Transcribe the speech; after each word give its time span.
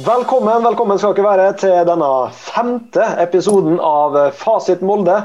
Velkommen, 0.00 0.62
velkommen 0.64 0.96
skal 0.96 1.12
dere 1.12 1.26
være 1.26 1.48
til 1.60 1.74
denne 1.84 2.08
femte 2.32 3.04
episoden 3.20 3.74
av 3.84 4.14
Fasit 4.38 4.80
Molde. 4.86 5.16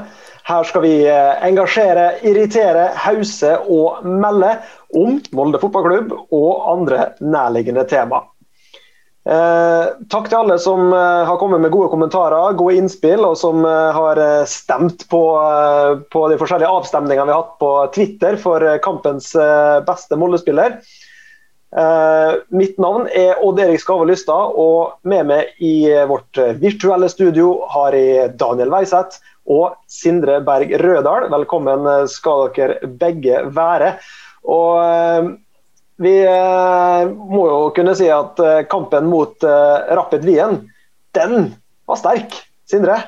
Her 0.44 0.66
skal 0.68 0.82
vi 0.84 0.90
eh, 1.08 1.38
engasjere, 1.46 2.04
irritere, 2.26 2.90
hause 3.06 3.54
og 3.72 4.04
melde 4.04 4.50
om 4.92 5.16
Molde 5.38 5.62
fotballklubb 5.62 6.12
og 6.18 6.66
andre 6.74 7.06
nærliggende 7.24 7.86
tema. 7.88 8.20
Eh, 9.24 9.94
takk 10.12 10.28
til 10.28 10.42
alle 10.42 10.58
som 10.60 10.92
eh, 10.92 11.24
har 11.30 11.40
kommet 11.40 11.64
med 11.64 11.72
gode 11.72 11.88
kommentarer, 11.94 12.58
gode 12.60 12.76
innspill, 12.76 13.24
og 13.24 13.38
som 13.40 13.64
eh, 13.64 13.96
har 13.96 14.20
eh, 14.20 14.44
stemt 14.50 15.06
på, 15.08 15.22
eh, 15.40 15.94
på, 16.12 16.28
de 16.28 16.36
forskjellige 16.42 16.74
avstemningene 16.82 17.30
vi 17.30 17.34
har 17.38 17.46
hatt 17.46 17.56
på 17.62 17.72
Twitter 17.96 18.36
for 18.44 18.66
kampens 18.84 19.32
beste 19.88 20.20
Molde-spiller. 20.20 20.82
Uh, 21.76 22.38
mitt 22.56 22.78
navn 22.80 23.04
er 23.12 23.36
Odd 23.44 23.58
Erik 23.60 23.82
Skave 23.82 24.06
Lystad, 24.08 24.54
og 24.56 24.96
med 25.04 25.26
meg 25.28 25.58
i 25.60 25.90
vårt 26.08 26.40
virtuelle 26.62 27.10
studio 27.12 27.58
har 27.74 27.92
jeg 27.92 28.30
Daniel 28.40 28.72
Weiseth 28.72 29.20
og 29.44 29.76
Sindre 29.90 30.38
Berg 30.46 30.72
Rødal. 30.80 31.28
Velkommen 31.34 31.84
skal 32.08 32.48
dere 32.56 32.88
begge 32.88 33.42
være. 33.52 33.96
Og 34.48 34.80
uh, 34.80 35.34
vi 36.00 36.16
uh, 36.24 37.04
må 37.12 37.44
jo 37.50 37.60
kunne 37.76 37.96
si 37.98 38.08
at 38.12 38.40
kampen 38.72 39.12
mot 39.12 39.44
Rapid 39.44 40.24
Wien, 40.28 40.62
den 41.16 41.52
var 41.88 42.00
sterk. 42.00 42.40
Sindre? 42.66 42.98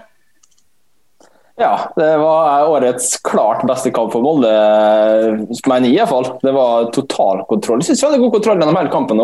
Ja, 1.61 1.93
det 1.97 2.17
var 2.17 2.69
årets 2.69 3.17
klart 3.23 3.67
beste 3.67 3.91
kamp 3.91 4.13
for 4.15 4.23
Molde, 4.23 4.51
mener 5.67 5.89
jeg 5.89 5.97
iallfall. 5.97 6.29
Det 6.43 6.53
var 6.55 6.87
totalkontroll. 6.95 7.83
Jeg 7.83 7.91
syns 7.91 8.03
vi 8.05 8.07
hadde 8.07 8.21
god 8.23 8.37
kontroll 8.37 8.63
gjennom 8.63 8.79
hele 8.79 8.93
kampen. 8.93 9.23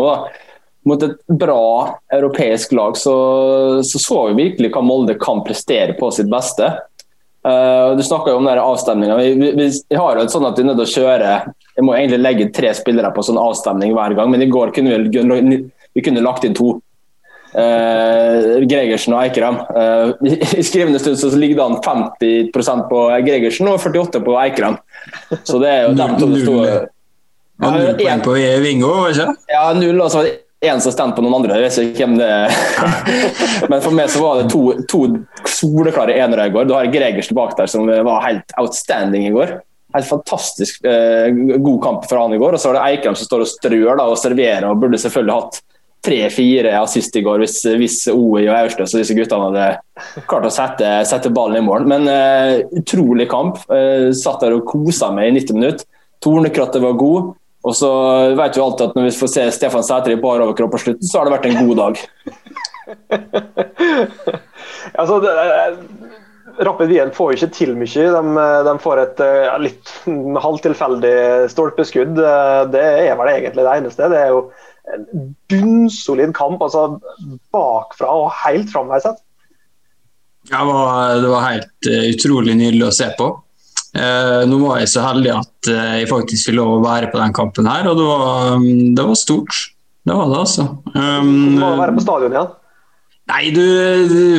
Mot 0.85 1.05
et 1.07 1.15
bra 1.31 1.69
europeisk 2.13 2.75
lag 2.75 2.97
så, 2.99 3.15
så, 3.87 4.01
så 4.03 4.19
vi 4.27 4.49
virkelig 4.49 4.73
hva 4.75 4.83
Molde 4.83 5.15
kan 5.21 5.45
prestere 5.47 5.95
på 5.95 6.11
sitt 6.11 6.27
beste. 6.29 6.73
Uh, 7.45 7.95
du 7.95 8.03
snakka 8.03 8.35
om 8.35 8.49
avstemninga. 8.51 9.15
Vi, 9.21 9.31
vi, 9.39 9.69
vi, 9.89 9.95
har 9.95 10.19
jo 10.19 10.25
et 10.25 10.33
sånn 10.33 10.47
at 10.49 10.59
vi 10.59 10.65
er 10.65 10.69
nødt 10.71 10.81
til 10.81 10.87
å 10.87 10.93
kjøre 11.05 11.33
Jeg 11.77 11.85
må 11.85 11.93
egentlig 11.93 12.19
legge 12.19 12.47
tre 12.57 12.71
spillere 12.75 13.11
på 13.15 13.23
sånn 13.23 13.39
avstemning 13.39 13.95
hver 13.95 14.17
gang, 14.17 14.31
men 14.33 14.43
i 14.43 14.49
går 14.51 14.75
kunne 14.75 14.99
vi, 15.07 15.59
vi 15.95 16.03
kunne 16.03 16.25
lagt 16.25 16.43
inn 16.43 16.57
to. 16.57 16.73
Uh, 17.55 18.65
Gregersen 18.67 19.13
og 19.15 19.21
Eikrem. 19.23 19.61
Eh, 19.79 20.33
I 20.59 20.63
skrivende 20.65 20.99
stund 20.99 21.15
så 21.21 21.29
ligger 21.39 21.61
det 21.61 21.63
an 21.63 21.77
50% 22.51 22.87
på 22.89 23.03
Gregersen 23.23 23.69
og 23.71 23.79
48 23.79 24.19
på 24.25 24.35
Eikrem. 24.41 24.75
Så 25.47 25.61
det 25.63 25.69
er 25.71 25.85
jo 25.85 25.93
dem 25.95 26.17
to 26.19 26.27
det 26.33 26.41
sto 26.43 26.57
Null 27.55 27.93
poeng 27.95 28.23
på 28.25 28.33
Vingo, 28.59 28.89
ikke 29.07 29.29
Ja, 29.47 29.69
null. 29.77 30.01
Og 30.03 30.09
så 30.11 30.19
var 30.19 30.27
det 30.27 30.67
én 30.67 30.81
som 30.83 30.91
stemte 30.91 31.15
på 31.15 31.23
noen 31.23 31.37
andre. 31.37 31.61
Jeg 31.61 31.69
vet 31.69 31.77
ikke 31.85 32.03
hvem 32.03 32.17
det 32.19 32.27
er. 32.27 32.57
Men 33.71 33.83
for 33.85 33.95
meg 33.95 34.11
så 34.11 34.23
var 34.23 34.41
det 34.41 34.49
to, 34.51 34.63
to 34.91 35.05
soleklare 35.47 36.17
enere 36.19 36.49
i 36.49 36.51
går. 36.51 36.67
Du 36.67 36.75
har 36.75 36.91
Gregersen 36.91 37.37
bak 37.37 37.55
der 37.55 37.71
som 37.71 37.87
var 37.87 38.25
helt 38.25 38.57
outstanding 38.59 39.29
i 39.29 39.31
går. 39.35 39.55
Helt 39.95 40.09
fantastisk 40.09 40.83
eh, 40.83 41.29
god 41.31 41.79
kamp 41.83 42.09
for 42.09 42.19
han 42.19 42.35
i 42.35 42.41
går. 42.41 42.57
Og 42.57 42.59
så 42.59 42.73
var 42.73 42.81
det 42.81 42.89
Eikrem 42.89 43.15
som 43.15 43.29
står 43.29 43.45
og 43.45 43.51
strør 43.53 44.01
da, 44.01 44.09
og 44.09 44.19
serverer 44.19 44.67
og 44.67 44.83
burde 44.83 44.99
selvfølgelig 44.99 45.39
hatt 45.39 45.61
tre-fire 46.05 46.75
assist 46.79 47.15
i 47.17 47.23
går 47.25 47.41
hvis, 47.41 47.57
hvis 47.79 47.97
OI 48.11 48.45
og 48.45 48.57
Austøs 48.59 48.93
og 48.93 49.01
disse 49.01 49.15
guttene 49.17 49.49
hadde 49.49 50.25
klart 50.29 50.47
å 50.47 50.53
sette, 50.53 50.91
sette 51.09 51.31
ballen 51.33 51.61
i 51.61 51.65
mål. 51.65 51.87
Men 51.89 52.09
uh, 52.09 52.59
utrolig 52.77 53.27
kamp. 53.31 53.61
Uh, 53.71 54.11
satt 54.15 54.43
der 54.43 54.57
og 54.57 54.67
kosa 54.69 55.11
meg 55.15 55.31
i 55.31 55.35
90 55.39 55.59
minutter. 55.59 55.87
Tornekrattet 56.23 56.83
var 56.83 56.99
god. 56.99 57.33
Og 57.65 57.73
så 57.73 57.89
vet 58.37 58.57
vi 58.57 58.61
alltid 58.61 58.85
at 58.85 58.97
når 58.97 59.07
vi 59.07 59.17
får 59.17 59.31
se 59.33 59.43
Stefan 59.55 59.85
Sæter 59.85 60.13
i 60.13 60.21
bar 60.21 60.43
overkropp 60.43 60.75
på 60.75 60.83
slutten, 60.83 61.07
så 61.09 61.17
har 61.17 61.25
det 61.25 61.33
vært 61.33 61.47
en 61.49 61.65
god 61.65 61.75
dag. 61.79 61.93
altså, 65.01 65.15
det, 65.23 65.31
Rapid 66.67 66.93
Wien 66.93 67.15
får 67.15 67.33
ikke 67.33 67.49
til 67.57 67.71
mye. 67.79 68.05
De, 68.13 68.45
de 68.69 68.75
får 68.83 69.01
et 69.01 69.23
litt 69.63 69.85
halvtilfeldig 70.45 71.17
stolpeskudd. 71.55 72.13
Det 72.75 72.85
er 72.85 73.17
vel 73.17 73.33
egentlig 73.33 73.65
det 73.65 73.75
eneste. 73.79 74.11
Det 74.13 74.19
er 74.21 74.29
jo 74.35 74.39
bunnsolid 75.49 76.33
kamp. 76.35 76.61
altså 76.61 76.99
Bakfra 77.53 78.11
og 78.11 78.29
helt 78.43 78.71
framveis. 78.73 79.07
Ja, 80.51 80.61
det 80.61 80.65
var, 80.69 81.15
det 81.23 81.31
var 81.31 81.47
helt 81.49 81.89
uh, 81.89 82.05
utrolig 82.13 82.55
nydelig 82.57 82.87
å 82.89 82.93
se 82.93 83.09
på. 83.17 83.31
Eh, 83.95 84.41
nå 84.49 84.57
var 84.59 84.81
jeg 84.81 84.91
så 84.91 85.05
heldig 85.05 85.31
at 85.31 85.69
uh, 85.71 85.93
jeg 86.01 86.09
faktisk 86.09 86.49
fikk 86.49 86.57
lov 86.57 86.73
å 86.73 86.83
være 86.83 87.07
på 87.13 87.19
den 87.21 87.33
kampen 87.35 87.69
her, 87.69 87.87
og 87.87 87.95
det 87.95 88.07
var, 88.09 88.51
um, 88.59 88.65
det 88.97 89.05
var 89.07 89.17
stort. 89.19 89.59
Det 90.05 90.13
var 90.13 90.27
det, 90.29 90.41
altså. 90.41 90.65
Um, 90.91 91.29
du 91.55 91.61
må 91.61 91.69
være 91.79 91.95
på 91.95 92.03
stadion 92.03 92.35
igjen? 92.35 92.51
Nei, 93.31 93.45
du, 93.55 93.63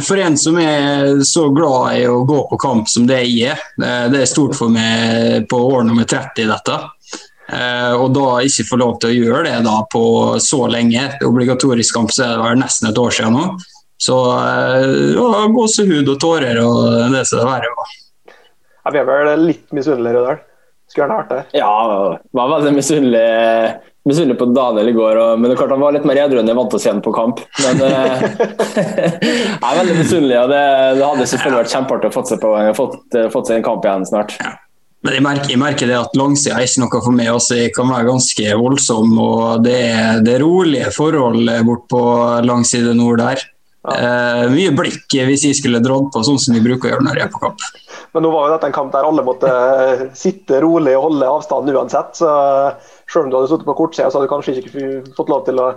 For 0.07 0.21
en 0.23 0.37
som 0.39 0.61
er 0.63 1.25
så 1.27 1.49
glad 1.57 1.97
i 1.97 2.05
å 2.07 2.21
gå 2.29 2.37
på 2.53 2.59
kamp 2.63 2.87
som 2.93 3.09
det 3.09 3.25
jeg 3.25 3.57
er, 3.57 3.65
det 4.13 4.21
er 4.21 4.29
stort 4.31 4.55
for 4.55 4.71
meg 4.71 5.49
på 5.51 5.59
år 5.73 5.89
nummer 5.89 6.07
30 6.07 6.47
dette. 6.53 6.77
Uh, 7.47 7.95
og 8.01 8.11
da 8.17 8.41
ikke 8.43 8.67
få 8.67 8.79
lov 8.81 8.97
til 9.03 9.13
å 9.13 9.17
gjøre 9.17 9.45
det 9.47 9.61
da 9.67 9.77
på 9.93 10.03
så 10.43 10.65
lenge. 10.71 11.09
Obligatorisk 11.27 11.99
kamp 11.99 12.15
så 12.15 12.27
er 12.27 12.35
det 12.35 12.47
vel 12.49 12.61
nesten 12.65 12.91
et 12.91 12.99
år 13.03 13.15
siden 13.15 13.39
nå. 13.39 13.47
Så 14.03 14.17
ja, 15.17 15.45
gåsehud 15.55 16.11
og 16.13 16.19
tårer 16.21 16.59
og 16.61 17.15
det 17.15 17.23
som 17.25 17.41
det 17.41 17.47
verre 17.49 17.71
var. 17.79 17.95
Ja, 18.87 18.93
vi 18.93 19.01
er 19.01 19.07
vel 19.09 19.47
litt 19.49 19.73
misunnelige, 19.75 20.19
Rødahl. 20.19 20.43
Skulle 20.87 21.07
gjerne 21.07 21.17
vært 21.19 21.33
det. 21.33 21.59
Ja, 21.59 21.71
var 22.39 22.51
veldig 22.53 22.73
misunnelig, 22.77 23.23
misunnelig 24.07 24.37
på 24.39 24.47
Daniel 24.55 24.93
i 24.93 24.95
går. 24.95 25.19
Og, 25.23 25.41
men 25.41 25.49
det 25.49 25.57
er 25.57 25.63
klart 25.63 25.75
han 25.75 25.83
var 25.83 25.97
litt 25.97 26.07
mer 26.07 26.21
edru 26.23 26.39
enn 26.39 26.53
jeg 26.53 26.59
vant 26.61 26.77
oss 26.79 26.87
igjen 26.87 27.03
på 27.03 27.15
kamp. 27.17 27.43
Men 27.65 27.83
uh, 27.83 28.23
jeg 28.77 29.57
er 29.57 29.81
veldig 29.81 29.97
misunnelig, 29.99 30.39
og 30.45 30.53
det, 30.55 30.63
det 31.01 31.09
hadde 31.09 31.27
selvfølgelig 31.33 31.63
vært 31.65 31.75
kjempeartig 31.75 32.13
å 32.13 32.15
få 32.15 32.25
seg, 32.31 32.45
på, 32.45 32.53
fått, 32.79 33.19
fått 33.35 33.51
seg 33.51 33.59
en 33.59 33.67
kamp 33.67 33.89
igjen 33.89 34.07
snart. 34.13 34.37
Ja. 34.39 34.55
Men 35.05 35.15
jeg 35.15 35.23
merker, 35.23 35.51
jeg 35.53 35.61
merker, 35.61 35.91
det 35.91 35.99
at 35.99 36.17
langsida 36.19 36.57
er 36.57 36.67
ikke 36.67 36.83
noe 36.83 37.03
for 37.05 37.15
meg. 37.15 37.29
Altså, 37.31 37.59
Jeg 37.61 37.75
kan 37.77 37.91
være 37.91 38.09
ganske 38.09 38.55
voldsom. 38.59 39.19
og 39.23 39.65
Det 39.67 39.77
er, 39.91 40.23
det 40.25 40.35
er 40.35 40.43
rolige 40.43 40.91
forhold 40.95 41.53
bort 41.69 41.85
på 41.93 42.03
langside 42.47 42.95
nord 42.97 43.21
der. 43.23 43.45
Ja. 43.87 43.95
Eh, 43.95 44.45
mye 44.51 44.73
blikk 44.75 45.15
hvis 45.29 45.45
jeg 45.47 45.59
skulle 45.61 45.79
dratt 45.85 46.09
på, 46.11 46.23
sånn 46.27 46.41
som 46.43 46.57
vi 46.57 46.63
bruker 46.65 46.89
å 46.89 46.95
gjøre 46.95 47.07
når 47.07 47.21
jeg 47.21 47.29
er 47.29 47.35
på 47.35 47.43
kamp. 47.45 47.61
Men 48.17 48.25
nå 48.27 48.33
var 48.33 48.49
jo 48.49 48.55
dette 48.57 48.71
en 48.71 48.75
kamp 48.75 48.91
der 48.95 49.07
alle 49.07 49.23
måtte 49.27 49.51
eh, 49.53 50.07
sitte 50.17 50.59
rolig 50.65 50.97
og 50.99 51.11
holde 51.11 51.29
avstanden 51.31 51.77
uansett. 51.77 52.17
så 52.19 52.33
Selv 53.07 53.27
om 53.27 53.31
du 53.31 53.37
hadde 53.39 53.53
sittet 53.53 53.69
på 53.69 53.77
kortsida, 53.79 54.09
så 54.11 54.19
hadde 54.19 54.27
du 54.27 54.33
kanskje 54.33 54.57
ikke 54.59 55.15
fått 55.15 55.31
lov 55.31 55.45
til 55.47 55.63
å 55.63 55.69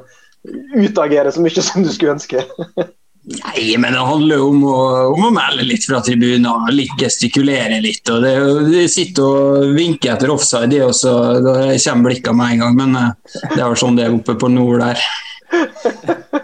utagere 0.79 1.33
så 1.35 1.43
mye 1.43 1.61
som 1.61 1.85
du 1.85 1.91
skulle 1.93 2.15
ønske. 2.17 2.41
Nei, 3.21 3.75
men 3.77 3.93
det 3.93 3.99
handler 3.99 4.41
om 4.41 4.61
å, 4.63 4.77
om 5.11 5.25
å 5.27 5.31
melde 5.35 5.65
litt 5.67 5.83
fra 5.85 5.99
tribunen, 6.01 6.69
litt 6.71 6.95
gestikulere 6.97 7.81
litt. 7.83 8.07
og 8.09 8.23
det, 8.23 8.31
det 8.71 8.85
sitter 8.89 9.25
og 9.27 9.73
vinker 9.75 10.13
etter 10.15 10.31
offside, 10.33 10.71
det 10.71 10.79
også, 10.85 11.11
da 11.43 11.55
kommer 11.83 12.09
blikkene 12.09 12.37
med 12.39 12.53
en 12.53 12.63
gang. 12.63 12.77
Men 12.79 12.95
eh, 12.97 13.41
det 13.51 13.59
er 13.59 13.67
vel 13.67 13.81
sånn 13.81 13.99
det 13.99 14.07
er 14.07 14.15
oppe 14.15 14.37
på 14.39 14.49
nord 14.53 14.85
der. 14.85 15.03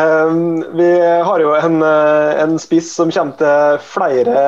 um, 0.00 0.64
vi 0.80 0.90
har 1.28 1.44
jo 1.44 1.54
en, 1.60 1.78
eh, 1.86 2.32
en, 2.46 2.56
spiss 2.62 2.90
som 2.96 3.12
kommer 3.12 3.36
til 3.38 3.86
flere 3.92 4.42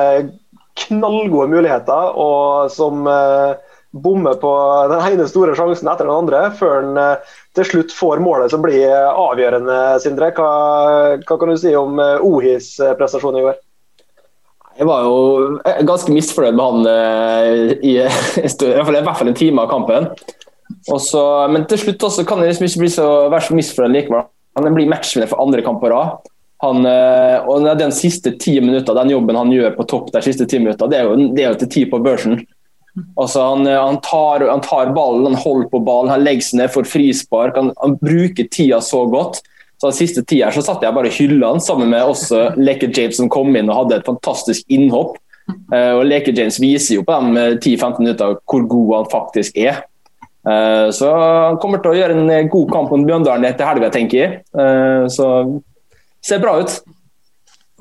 knallgode 0.81 1.47
muligheter, 1.53 2.17
og 2.19 2.73
som 2.73 3.05
uh, 3.07 3.55
bommer 3.95 4.35
på 4.41 4.51
den 4.91 5.13
ene 5.13 5.29
store 5.29 5.55
sjansen 5.55 5.87
etter 5.87 6.09
den 6.09 6.17
andre, 6.17 6.49
før 6.57 6.81
han 6.81 6.99
uh, 6.99 7.35
til 7.55 7.67
slutt 7.69 7.93
får 7.95 8.21
målet 8.23 8.51
som 8.51 8.63
blir 8.63 8.89
avgjørende, 8.91 9.77
Sindre. 10.03 10.31
Hva, 10.35 10.49
hva 11.21 11.37
kan 11.39 11.51
du 11.51 11.57
si 11.59 11.71
om 11.77 11.99
eh, 12.01 12.25
Ohis 12.25 12.75
eh, 12.83 12.95
prestasjon 12.99 13.39
i 13.39 13.45
går? 13.45 13.57
Jeg 14.75 14.89
var 14.89 15.05
jo 15.07 15.17
eh, 15.63 15.81
ganske 15.87 16.11
misfornøyd 16.11 16.57
med 16.57 16.65
han 16.65 17.79
i, 17.79 17.95
i, 18.43 18.47
hvert 18.47 19.11
fall 19.15 19.31
en 19.31 19.37
time 19.37 19.63
av 19.63 19.71
kampen. 19.71 20.09
Også, 20.91 21.21
men 21.53 21.67
til 21.69 21.81
slutt 21.81 22.07
også 22.07 22.25
kan 22.27 22.41
jeg 22.43 22.53
liksom 22.53 22.67
ikke 22.67 22.83
bli 22.83 22.93
så, 22.97 23.09
være 23.31 23.47
så 23.47 23.57
misfornøyd 23.57 23.99
likevel. 23.99 24.25
Han 24.59 24.75
blir 24.75 24.89
matchvinner 24.91 25.29
for 25.31 25.43
andre 25.43 25.63
kamp 25.63 25.81
på 25.83 25.91
rad. 25.91 26.31
Han, 26.63 26.87
og 27.51 27.65
den 27.77 27.91
siste 27.93 28.31
ti 28.39 28.53
minutter, 28.63 28.95
den 28.95 29.11
jobben 29.11 29.37
han 29.37 29.51
gjør 29.51 29.73
på 29.75 29.85
topp 29.91 30.07
de 30.15 30.21
siste 30.23 30.47
ti 30.49 30.61
minutter, 30.61 30.87
det 30.89 31.01
er 31.01 31.09
jo, 31.09 31.17
det 31.35 31.43
er 31.43 31.51
jo 31.51 31.59
til 31.61 31.71
ti 31.73 31.83
på 31.91 31.99
børsen. 32.01 32.39
Altså, 33.15 33.41
han, 33.41 33.67
eh, 33.67 33.81
han, 33.81 33.99
tar, 34.01 34.47
han, 34.47 34.61
tar, 34.63 34.93
ballen, 34.95 35.25
han 35.25 35.41
holder 35.41 35.69
på 35.69 35.81
ballen, 35.83 36.13
han 36.13 36.23
legger 36.23 36.47
seg 36.47 36.61
ned 36.61 36.71
for 36.73 36.87
frispark. 36.87 37.57
Han, 37.59 37.73
han 37.81 37.97
bruker 38.01 38.47
tida 38.51 38.81
så 38.83 39.03
godt. 39.11 39.41
Så 39.81 39.89
den 39.89 39.97
siste 39.97 40.23
tida 40.23 40.53
så 40.55 40.63
satt 40.63 40.83
jeg 40.85 40.95
bare 40.95 41.11
og 41.11 41.17
hylla 41.17 41.51
han 41.51 41.63
sammen 41.63 41.91
med 41.91 42.07
også 42.07 42.53
Leke 42.55 42.87
James 42.95 43.19
som 43.19 43.27
kom 43.31 43.51
inn 43.59 43.67
og 43.67 43.81
hadde 43.81 43.99
et 43.99 44.07
fantastisk 44.07 44.63
innhopp. 44.71 45.17
Uh, 45.69 45.99
og 45.99 46.05
Leke 46.07 46.31
James 46.33 46.55
viser 46.63 46.95
jo 46.95 47.03
på 47.05 47.17
de 47.35 47.43
10-15 47.59 47.99
minutter 47.99 48.37
hvor 48.47 48.63
god 48.71 48.93
han 48.95 49.11
faktisk 49.11 49.59
er. 49.59 49.83
Uh, 50.47 50.87
så 50.95 51.11
han 51.11 51.59
kommer 51.61 51.83
til 51.83 51.91
å 51.91 51.99
gjøre 51.99 52.15
en 52.17 52.49
god 52.53 52.71
kamp 52.71 52.93
mot 52.93 53.03
Bjørndalen 53.05 53.49
etter 53.49 53.67
helga, 53.67 53.91
tenker 53.93 54.21
jeg. 54.21 54.39
Uh, 54.55 55.11
så 55.11 55.27
ser 56.23 56.41
bra 56.41 56.55
ut. 56.63 56.79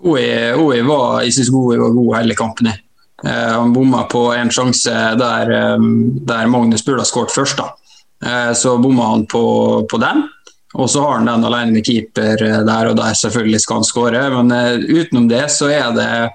OE 0.05 0.83
var, 0.85 1.23
jeg 1.25 1.37
syns 1.39 1.53
OE 1.55 1.79
var 1.81 1.95
god 1.95 2.17
hele 2.19 2.37
kampen. 2.37 2.69
Eh, 2.69 2.84
han 3.33 3.73
bomma 3.73 4.03
på 4.03 4.33
en 4.35 4.51
sjanse 4.51 4.93
der, 5.19 5.51
eh, 5.51 5.79
der 6.27 6.47
Magnus 6.47 6.85
burde 6.85 7.01
ha 7.01 7.05
skåret 7.05 7.33
først. 7.33 7.57
da. 7.57 7.75
Eh, 8.25 8.53
så 8.53 8.79
bomma 8.79 9.09
han 9.11 9.27
på, 9.27 9.87
på 9.91 9.99
den. 9.99 10.29
Og 10.75 10.91
så 10.91 11.01
har 11.01 11.19
han 11.19 11.27
den 11.27 11.45
alene 11.45 11.73
med 11.73 11.87
keeper 11.87 12.37
der, 12.67 12.89
og 12.91 12.97
der 12.97 13.15
selvfølgelig 13.15 13.61
skal 13.61 13.77
han 13.77 13.85
skåre. 13.85 14.23
Men 14.31 14.53
utenom 14.83 15.29
det 15.29 15.47
så 15.55 15.69
er 15.71 15.93
det, 15.95 16.31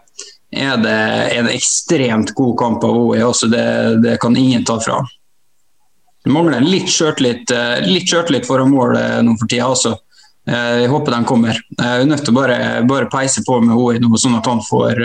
er 0.56 0.78
det 0.80 1.00
en 1.36 1.50
ekstremt 1.52 2.32
god 2.36 2.58
kamp 2.58 2.84
av 2.88 2.96
OE. 2.96 3.20
Også 3.20 3.50
det, 3.52 3.66
det 4.06 4.16
kan 4.24 4.38
ingen 4.38 4.64
ta 4.66 4.80
fra. 4.80 5.02
Det 6.24 6.32
mangler 6.32 6.64
litt 6.64 6.88
sjøltillit 6.88 7.52
litt 8.32 8.48
foran 8.48 8.72
mål 8.72 8.96
nå 9.28 9.36
for 9.42 9.52
tida 9.52 9.68
også. 9.68 9.92
Jeg 10.48 10.88
håper 10.88 11.18
den 11.18 11.28
kommer. 11.28 11.60
Jeg 11.76 12.00
er 12.00 12.08
nødt 12.08 12.24
til 12.24 12.32
å 12.32 12.40
bare, 12.40 12.58
bare 12.88 13.12
peise 13.12 13.44
på 13.44 13.60
med 13.60 13.76
OE 13.76 14.00
nå, 14.00 14.16
sånn 14.16 14.40
at 14.40 14.48
han 14.48 14.64
får, 14.64 15.04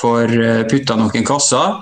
får 0.00 0.34
putta 0.70 0.96
noen 0.98 1.26
kasser. 1.26 1.80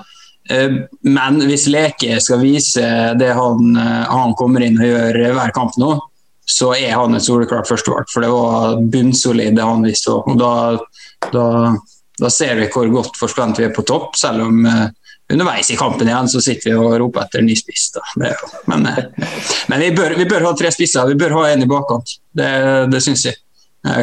Eh, 0.51 0.73
men 1.01 1.41
hvis 1.49 1.69
Leke 1.73 2.19
skal 2.21 2.43
vise 2.43 2.89
det 3.19 3.31
han, 3.37 3.77
eh, 3.77 4.03
han, 4.11 4.35
kommer 4.37 4.65
inn 4.65 4.81
og 4.81 4.91
gjør 4.91 5.21
hver 5.39 5.55
kamp 5.57 5.79
nå, 5.81 5.97
så 6.45 6.75
er 6.77 6.93
han 6.99 7.17
et 7.17 7.25
soleklart 7.25 7.69
førstevalg. 7.69 8.11
For 8.13 8.25
det 8.25 8.33
var 8.33 8.83
bunnsolid 8.93 9.57
det 9.57 9.65
han 9.65 9.87
viste. 9.87 10.13
Og 10.13 10.37
da, 10.41 10.53
da, 11.33 11.47
da, 12.21 12.31
ser 12.31 12.59
vi 12.61 12.69
hvor 12.73 12.91
godt 12.93 13.17
forspent 13.21 13.63
vi 13.63 13.71
er 13.71 13.75
på 13.75 13.87
topp, 13.89 14.13
selv 14.21 14.45
om 14.45 14.61
underveis 15.33 15.71
i 15.73 15.79
kampen 15.81 16.11
igjen 16.11 16.29
så 16.29 16.43
sitter 16.45 16.69
vi 16.69 16.77
og 16.77 16.99
roper 17.01 17.25
etter 17.25 17.41
ny 17.43 17.57
spiss. 17.57 17.95
Men, 18.21 18.85
men 18.85 19.81
vi, 19.81 19.89
bør, 19.97 20.19
vi, 20.19 20.29
bør, 20.29 20.45
ha 20.45 20.53
tre 20.59 20.69
spisser. 20.75 21.09
Vi 21.09 21.17
bør 21.17 21.39
ha 21.39 21.47
en 21.55 21.65
i 21.65 21.71
bakkant. 21.71 22.19
Det, 22.37 22.51
det 22.93 23.01
syns 23.07 23.25
jeg. 23.31 23.41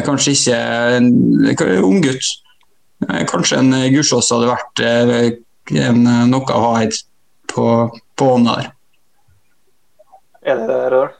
Kanskje 0.02 0.34
ikke 0.34 0.58
en, 0.98 1.12
en 1.54 1.86
unggutt. 1.86 2.26
Kanskje 3.30 3.58
en 3.62 3.72
Gursås 3.94 4.30
hadde 4.34 4.50
vært 4.50 4.84
en, 4.84 6.06
eh, 6.06 6.22
noe 6.28 6.54
å 6.54 6.62
ha 6.66 6.76
på, 7.52 7.66
på 8.16 8.30
hånda 8.34 8.60
der. 8.60 8.70
Er 10.42 10.62
det 10.62 10.68
Rødahl? 10.68 11.18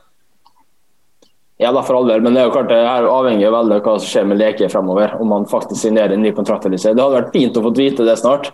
Ja, 1.62 1.70
da 1.70 1.82
for 1.86 1.94
alvor. 1.94 2.20
men 2.20 2.34
det 2.34 2.42
er 2.42 2.48
jo 2.48 2.54
klart 2.56 2.70
det 2.72 2.80
er 2.82 3.06
avhengig 3.06 3.46
av 3.46 3.68
hva 3.70 3.94
som 4.00 4.08
skjer 4.08 4.24
med 4.26 4.40
Leke 4.40 4.66
fremover. 4.72 5.14
Om 5.22 5.34
han 5.36 5.44
faktisk 5.46 5.78
signerer 5.84 6.16
en 6.16 6.24
ny 6.24 6.32
kontrakt 6.34 6.66
eller 6.66 6.80
ikke. 6.80 6.94
Det 6.96 7.04
hadde 7.04 7.18
vært 7.20 7.36
fint 7.36 7.58
å 7.58 7.62
få 7.62 7.70
vite 7.76 8.06
det 8.08 8.16
snart, 8.18 8.50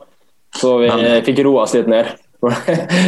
så 0.59 0.75
vi 0.83 0.91
men. 0.93 1.23
fikk 1.25 1.41
roa 1.47 1.63
oss 1.65 1.77
litt 1.79 1.89
ned. 1.89 2.11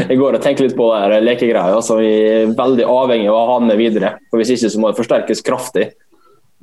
Jeg 0.08 0.16
går 0.18 0.38
og 0.38 0.42
tenker 0.42 0.66
litt 0.66 0.78
på 0.78 0.88
det 1.12 1.20
lekegreia. 1.26 1.76
Altså, 1.76 1.98
vi 2.00 2.08
er 2.08 2.54
veldig 2.56 2.86
avhengig 2.88 3.28
av 3.28 3.36
å 3.36 3.42
ha 3.44 3.58
han 3.58 3.68
med 3.68 3.78
videre. 3.78 4.14
For 4.30 4.40
Hvis 4.40 4.54
ikke 4.56 4.72
så 4.72 4.80
må 4.80 4.90
det 4.90 5.00
forsterkes 5.02 5.44
kraftig. 5.44 5.90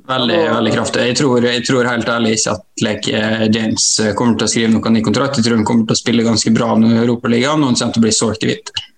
Veldig 0.08 0.36
veldig 0.54 0.70
kraftig. 0.72 1.02
Jeg 1.10 1.16
tror, 1.20 1.44
jeg 1.44 1.64
tror, 1.68 1.84
helt 1.84 2.08
ærlig 2.08 2.36
ikke 2.38 2.54
at 2.56 2.84
like, 2.84 3.24
James 3.52 3.88
kommer 4.16 4.38
til 4.40 4.46
å 4.46 4.52
skrive 4.54 4.70
noen 4.72 4.96
ny 4.96 5.02
kontrakt. 5.04 5.36
Jeg 5.36 5.44
tror 5.44 5.58
han 5.60 5.66
kommer 5.68 5.90
til 5.90 5.98
å 5.98 6.00
spille 6.00 6.24
ganske 6.24 6.52
bra 6.56 6.70
i 6.80 6.94
Europaligaen 7.02 7.60
og 7.60 7.74
han 7.74 7.76
kommer 7.76 7.98
til 7.98 8.00
å 8.00 8.06
bli 8.06 8.14
solgt 8.16 8.46
i 8.46 8.54
vinter. 8.54 8.88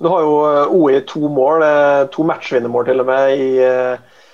Du 0.00 0.10
har 0.10 0.24
jo 0.24 0.34
eh, 0.48 0.74
OI 0.74 1.00
to 1.06 1.28
mål, 1.30 1.62
eh, 1.62 2.02
to 2.12 2.26
matchvinnermål 2.26 2.88
til 2.88 3.02
og 3.04 3.06
med, 3.08 3.38
i, 3.38 3.50
eh, 3.62 4.24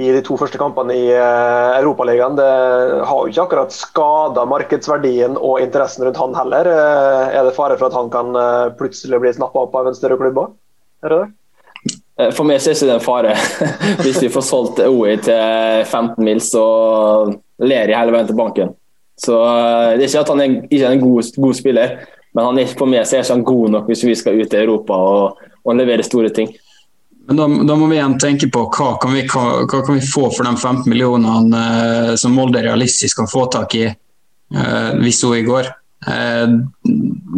i 0.00 0.12
de 0.14 0.22
to 0.26 0.36
første 0.38 0.58
kampene 0.60 0.94
i 0.94 1.08
Europaligaen. 1.10 2.38
Det 2.38 2.50
har 3.10 3.18
jo 3.18 3.32
ikke 3.32 3.46
akkurat 3.48 3.74
skada 3.74 4.44
markedsverdien 4.46 5.34
og 5.34 5.64
interessen 5.64 6.06
rundt 6.06 6.20
han 6.22 6.36
heller. 6.38 6.70
Er 6.70 7.42
det 7.42 7.56
fare 7.56 7.74
for 7.74 7.90
at 7.90 7.98
han 7.98 8.12
kan 8.14 8.30
plutselig 8.78 9.18
bli 9.18 9.34
snappa 9.34 9.66
opp 9.66 9.74
av 9.74 9.90
en 9.90 9.98
større 9.98 10.20
klubb 10.20 10.38
òg? 10.44 10.54
Eh, 12.20 12.30
for 12.36 12.48
meg 12.48 12.60
så 12.60 12.72
er 12.72 12.80
det 12.90 12.96
en 12.98 13.04
fare. 13.04 13.34
Hvis 14.04 14.20
vi 14.22 14.32
får 14.32 14.46
solgt 14.46 14.82
OI 14.84 15.16
til 15.24 15.84
15 15.86 16.24
mil, 16.24 16.40
så 16.44 16.64
ler 17.60 17.92
jeg 17.92 17.98
hele 17.98 18.14
veien 18.14 18.30
til 18.30 18.38
banken. 18.38 18.72
Så 19.20 19.36
eh, 19.44 19.98
Det 19.98 20.06
er 20.06 20.08
ikke 20.08 20.24
at 20.24 20.32
han 20.34 20.42
er, 20.44 20.56
ikke 20.68 20.86
er 20.86 20.96
en 20.96 21.04
god, 21.04 21.30
god, 21.36 21.54
spiller, 21.58 21.94
men 22.34 22.46
han 22.46 22.58
er, 22.62 22.74
for 22.78 22.90
meg 22.90 23.06
så 23.06 23.18
er 23.18 23.24
ikke 23.24 23.38
han 23.38 23.46
god 23.46 23.76
nok 23.76 23.88
hvis 23.90 24.04
vi 24.06 24.18
skal 24.18 24.40
ut 24.40 24.52
i 24.54 24.60
Europa 24.60 24.96
og, 24.96 25.46
og 25.64 25.78
levere 25.78 26.06
store 26.06 26.32
ting. 26.34 26.52
Men 27.30 27.38
da, 27.38 27.46
da, 27.68 27.74
må 27.78 27.86
vi 27.90 27.98
igjen 27.98 28.16
tenke 28.18 28.48
på 28.50 28.64
hva 28.74 28.94
kan 29.02 29.12
vi, 29.14 29.22
hva, 29.28 29.62
hva 29.62 29.82
kan 29.86 29.98
vi 29.98 30.02
få 30.02 30.24
for 30.34 30.46
de 30.46 30.54
15 30.56 30.88
millionene 30.90 31.60
eh, 31.82 32.14
som 32.18 32.34
Molde 32.34 32.62
realistisk 32.64 33.20
kan 33.20 33.30
få 33.30 33.44
tak 33.52 33.76
i 33.78 33.84
eh, 33.86 34.90
hvis 35.02 35.22
hun 35.26 35.36
i 35.38 35.44
går. 35.46 35.68
Eh, 36.10 36.56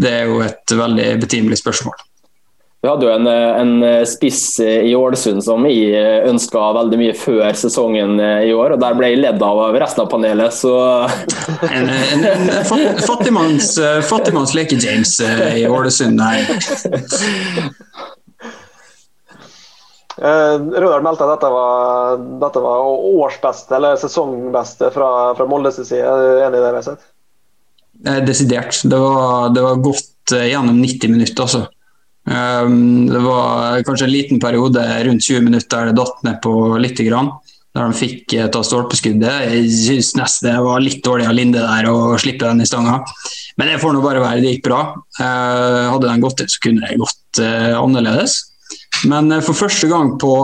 det 0.02 0.14
er 0.14 0.30
jo 0.30 0.40
et 0.46 0.76
veldig 0.78 1.10
betimelig 1.20 1.60
spørsmål. 1.60 1.98
Vi 2.82 2.88
hadde 2.90 3.06
jo 3.06 3.12
en, 3.14 3.26
en 3.30 4.06
spiss 4.10 4.56
i 4.58 4.90
Ålesund 4.98 5.38
som 5.46 5.62
jeg 5.70 5.94
ønska 6.26 6.62
veldig 6.74 6.98
mye 6.98 7.12
før 7.14 7.54
sesongen 7.54 8.16
i 8.18 8.48
år, 8.50 8.74
og 8.74 8.80
der 8.82 8.96
ble 8.98 9.12
jeg 9.12 9.20
ledd 9.22 9.42
av 9.46 9.60
av 9.68 9.76
resten 9.78 10.02
av 10.02 10.08
panelet, 10.10 10.50
så 10.50 10.72
En, 11.76 11.86
en, 11.86 12.24
en 12.26 12.98
fattigmanns, 13.06 13.76
fattigmanns 14.08 14.54
leke-James 14.58 15.12
i 15.22 15.62
Ålesund 15.70 16.18
nei. 16.18 16.40
Uh, 20.18 20.58
Rødal 20.82 21.04
meldte 21.06 21.28
at 21.28 21.36
dette 21.36 21.50
var, 21.54 22.18
dette 22.42 22.62
var 22.64 22.90
årsbeste 23.12 23.76
eller 23.78 24.00
sesongbeste 24.00 24.90
fra, 24.96 25.12
fra 25.38 25.46
Moldes 25.46 25.78
side. 25.84 26.02
Er 26.02 26.18
du 26.18 26.42
enig 26.48 26.58
i 26.58 26.64
det? 26.66 26.72
Reset? 26.80 27.06
Desidert. 28.26 28.82
Det 28.90 28.98
var, 28.98 29.54
det 29.54 29.62
var 29.62 29.78
godt 29.86 30.34
gjennom 30.34 30.82
90 30.82 31.14
minutter. 31.14 31.46
altså. 31.46 31.62
Um, 32.22 33.08
det 33.10 33.18
var 33.18 33.82
kanskje 33.82 34.06
en 34.06 34.12
liten 34.12 34.40
periode 34.42 34.82
rundt 35.08 35.24
20 35.26 35.42
minutter 35.42 35.80
der 35.80 35.90
det 35.90 35.98
datt 35.98 36.22
ned 36.26 36.38
på 36.44 36.52
litt. 36.78 37.00
Der 37.02 37.88
de 37.88 37.96
fikk 37.96 38.36
ta 38.52 38.62
stolpeskuddet. 38.62 39.48
Jeg 39.48 39.68
syns 39.74 40.12
nesten 40.18 40.50
det 40.50 40.62
var 40.64 40.82
litt 40.84 41.02
dårlig 41.04 41.26
av 41.28 41.36
Linde 41.36 41.64
der 41.64 41.88
å 41.90 42.14
slippe 42.20 42.46
den 42.46 42.62
i 42.62 42.68
stanga. 42.68 43.00
Men 43.56 43.72
det 43.72 43.80
får 43.82 43.96
nå 43.96 44.02
bare 44.04 44.22
være. 44.22 44.42
Det 44.44 44.56
gikk 44.56 44.66
bra. 44.68 44.82
Uh, 45.18 45.92
hadde 45.94 46.08
den 46.08 46.24
gått 46.24 46.44
inn, 46.44 46.52
så 46.52 46.64
kunne 46.64 46.86
det 46.86 47.00
gått 47.00 47.42
uh, 47.42 47.78
annerledes. 47.80 48.38
Men 49.08 49.32
for 49.42 49.58
første 49.58 49.88
gang 49.90 50.14
på 50.22 50.34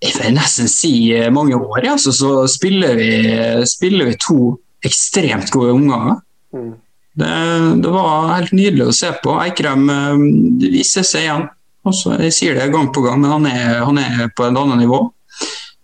jeg 0.00 0.16
vil 0.16 0.32
nesten 0.32 0.68
si 0.70 0.92
mange 1.32 1.58
år, 1.58 1.82
ja, 1.84 1.94
så, 2.00 2.12
så 2.16 2.46
spiller, 2.48 2.94
vi, 2.96 3.10
spiller, 3.68 4.08
vi, 4.08 4.14
to 4.20 4.54
ekstremt 4.86 5.52
gode 5.52 5.74
omganger. 5.76 6.22
Mm. 6.56 6.70
Det, 7.12 7.30
det, 7.82 7.90
var 7.90 8.34
helt 8.36 8.52
nydelig 8.54 8.86
å 8.86 8.94
se 8.94 9.10
på. 9.22 9.34
Eikrem 9.42 9.88
uh, 9.90 10.20
viser 10.62 11.06
seg 11.06 11.26
igjen. 11.26 11.48
Også, 11.88 12.14
jeg 12.20 12.36
sier 12.36 12.58
det 12.58 12.68
gang 12.74 12.90
på 12.92 13.02
gang, 13.04 13.22
men 13.22 13.32
han 13.32 13.48
er, 13.48 13.80
han 13.86 13.98
er 14.00 14.28
på 14.36 14.46
et 14.46 14.56
annet 14.56 14.82
nivå. 14.82 15.06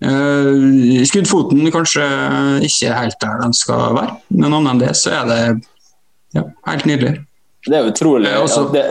Uh, 0.05 1.01
skuddfoten 1.09 1.71
kanskje 1.73 2.05
ikke 2.67 2.99
helt 2.99 3.17
der 3.23 3.39
den 3.41 3.57
skal 3.57 3.97
være, 3.97 4.19
men 4.37 4.53
annet 4.53 4.75
enn 4.75 4.83
det 4.83 4.93
så 5.01 5.15
er 5.23 5.31
det 5.31 5.41
ja, 6.37 6.45
helt 6.69 6.85
nydelig. 6.89 7.15
Det 7.67 7.79
er 7.79 7.89
utrolig 7.89 8.31
altså, 8.31 8.69
det, 8.71 8.83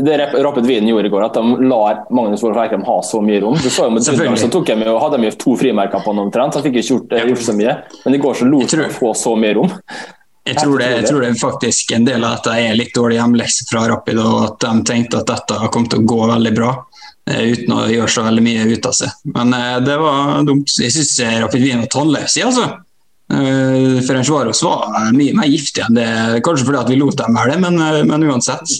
det 0.00 0.14
Rapid 0.32 0.64
Wien 0.64 0.86
gjorde 0.88 1.10
i 1.10 1.12
går, 1.12 1.24
at 1.26 1.34
de 1.36 1.66
lar 1.68 2.06
Magnus 2.14 2.40
Wolff 2.46 2.62
Eikrem 2.62 2.86
ha 2.86 2.96
så 3.04 3.20
mye 3.24 3.42
rom. 3.42 3.58
Du 3.60 3.68
så 3.68 3.90
jo 3.90 3.92
med 3.92 4.06
Dudland, 4.06 4.38
så 4.40 4.48
tok 4.54 4.70
de, 4.70 4.88
hadde 4.88 5.20
de 5.20 5.32
to 5.36 5.56
frimerker 5.60 6.00
på 6.00 6.14
han 6.14 6.22
omtrent. 6.24 6.56
Han 6.56 6.64
fikk 6.64 6.78
ikke 6.80 6.94
gjort, 6.94 7.12
gjort, 7.28 7.44
så 7.44 7.56
mye. 7.58 7.76
Men 8.06 8.16
i 8.16 8.22
går 8.22 8.38
så 8.40 8.48
lot 8.48 8.72
de 8.72 8.88
få 8.94 9.12
så 9.18 9.34
mye 9.36 9.58
rom. 9.58 9.74
Jeg 10.44 10.58
tror, 10.58 10.78
det, 10.78 10.86
jeg 10.90 11.06
tror, 11.06 11.22
det, 11.22 11.34
faktisk 11.38 11.92
en 11.94 12.06
del 12.06 12.24
av 12.26 12.32
dette 12.34 12.54
er 12.58 12.74
litt 12.74 12.94
dårlig 12.96 13.20
hjemlekse 13.20 13.66
fra 13.68 13.84
Rapid, 13.92 14.18
og 14.18 14.38
at 14.48 14.56
de 14.64 14.72
tenkte 14.88 15.20
at 15.20 15.28
dette 15.30 15.68
kom 15.74 15.84
til 15.86 16.02
å 16.02 16.06
gå 16.12 16.18
veldig 16.32 16.52
bra 16.56 16.70
eh, 17.30 17.52
uten 17.52 17.74
å 17.76 17.84
gjøre 17.86 18.10
så 18.10 18.24
veldig 18.26 18.42
mye 18.42 18.64
ut 18.72 18.88
av 18.90 18.96
seg. 18.98 19.20
Men 19.36 19.54
eh, 19.54 19.76
det 19.86 19.98
var 20.02 20.40
dumt. 20.48 20.74
Jeg 20.82 20.94
syns 20.96 21.14
Rapid 21.44 21.62
Wien 21.62 21.84
var 21.84 21.92
tannløs 21.94 22.34
altså. 22.42 22.66
Eh, 23.32 24.00
Ferencvaros 24.02 24.64
var 24.66 25.12
mye 25.14 25.36
mer 25.38 25.46
giftig 25.46 25.86
enn 25.86 26.00
det. 26.00 26.08
Kanskje 26.42 26.66
fordi 26.66 26.82
at 26.82 26.90
vi 26.90 26.98
lot 26.98 27.22
dem 27.22 27.38
være 27.38 27.54
det, 27.54 27.62
men, 27.62 28.08
men 28.10 28.26
uansett. 28.32 28.74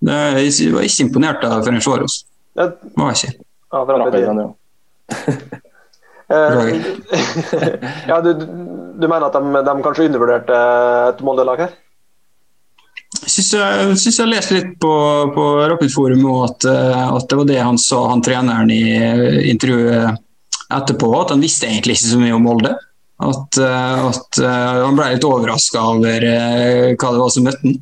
Det, 0.00 0.20
jeg 0.46 0.70
var 0.76 0.86
ikke 0.86 1.08
imponert 1.08 1.42
av 1.48 1.64
Ferencvaros. 1.66 2.20
Det 2.54 2.70
var 2.94 3.10
jeg 3.10 3.32
ikke. 3.34 3.48
Ja, 3.74 3.82
Rapid, 3.90 4.22
ja. 4.30 5.60
Eh, 6.30 6.74
ja, 8.10 8.20
du, 8.20 8.46
du, 9.00 9.06
mener 9.08 9.28
at 9.28 9.36
de, 9.36 9.62
de 9.66 9.76
kanskje 9.84 10.08
undervurderte 10.10 10.58
et 11.10 11.22
Molde-lag 11.26 11.64
her? 11.66 11.78
Syns 13.20 13.50
jeg, 13.52 13.96
synes 13.98 14.18
jeg 14.20 14.30
leste 14.30 14.56
litt 14.56 14.76
på, 14.80 14.92
på 15.34 15.46
Rapid 15.72 15.90
Forum 15.92 16.22
at, 16.44 16.66
eh, 16.68 17.08
at, 17.08 17.26
det 17.28 17.40
var 17.40 17.48
det 17.48 17.58
han 17.58 17.80
sa, 17.80 18.04
han 18.12 18.22
treneren 18.24 18.70
i 18.72 18.84
intervjuet 19.50 20.14
etterpå. 20.70 21.10
At 21.18 21.34
han 21.34 21.42
visste 21.42 21.68
egentlig 21.68 21.98
ikke 21.98 22.12
så 22.12 22.20
mye 22.22 22.38
om 22.38 22.46
Molde. 22.46 22.72
At, 23.20 23.58
eh, 23.60 24.06
at 24.08 24.40
han 24.40 24.96
ble 24.96 25.10
litt 25.12 25.26
overraska 25.28 25.82
over 25.92 26.24
hva 26.24 27.12
det 27.12 27.20
var 27.20 27.34
som 27.34 27.48
møtte 27.50 27.66
han. 27.66 27.78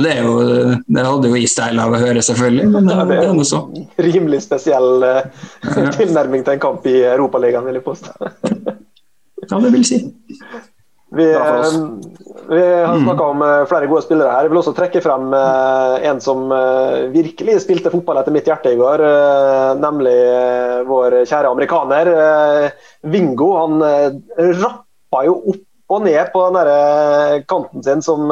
Det, 0.00 0.16
jo, 0.18 0.34
det 0.88 1.06
hadde 1.06 1.30
jo 1.30 1.40
isteil 1.44 1.80
av 1.80 1.94
å 1.94 2.00
høre, 2.00 2.24
selvfølgelig, 2.24 2.68
men 2.72 2.90
det, 2.90 2.98
det 3.12 3.22
er 3.22 3.32
noe 3.36 3.48
så. 3.48 3.62
Rimelig 4.00 4.42
spesiell 4.48 5.06
tilnærming 6.00 6.44
til 6.44 6.56
en 6.56 6.64
kamp 6.66 6.88
i 6.90 7.02
Europaligaen, 7.04 7.68
vil 7.68 7.78
jeg 7.82 7.86
påstå. 7.86 8.32
ja, 9.46 9.60
det 9.60 9.72
vil 9.74 9.86
si. 9.86 10.00
Vi, 11.10 11.26
uh, 11.34 11.40
vi 12.50 12.60
har 12.62 12.94
mm. 12.94 13.04
snakka 13.04 13.24
om 13.32 13.42
uh, 13.42 13.64
flere 13.70 13.88
gode 13.90 14.04
spillere 14.04 14.34
her. 14.34 14.46
Jeg 14.46 14.52
vil 14.52 14.60
også 14.60 14.74
trekke 14.76 15.02
frem 15.04 15.34
en 15.34 16.22
som 16.22 16.52
virkelig 17.14 17.58
spilte 17.64 17.92
fotball 17.92 18.20
etter 18.20 18.34
mitt 18.34 18.46
hjerte 18.50 18.74
i 18.74 18.78
går, 18.78 19.02
nemlig 19.80 20.18
vår 20.88 21.22
kjære 21.24 21.50
amerikaner. 21.50 22.12
Vingo. 23.10 23.50
Han 23.58 23.82
rappa 24.62 25.26
jo 25.26 25.40
opp 25.54 25.66
og 25.90 26.04
ned 26.06 26.28
på 26.30 26.44
den 26.54 27.46
kanten 27.50 27.82
sin 27.82 28.02
som 28.06 28.30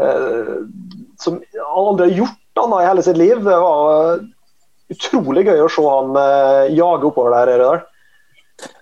Eh, 0.00 0.56
som 1.18 1.40
han 1.74 1.88
aldri 1.88 2.10
har 2.10 2.16
gjort 2.22 2.62
annet 2.64 2.82
i 2.82 2.88
hele 2.88 3.04
sitt 3.06 3.20
liv. 3.20 3.44
Det 3.44 3.58
var 3.62 4.24
utrolig 4.92 5.46
gøy 5.48 5.62
å 5.64 5.68
se 5.72 5.84
han 5.88 6.18
jage 6.74 7.08
oppover 7.10 7.36
der, 7.36 7.52
Rødal. 7.52 7.84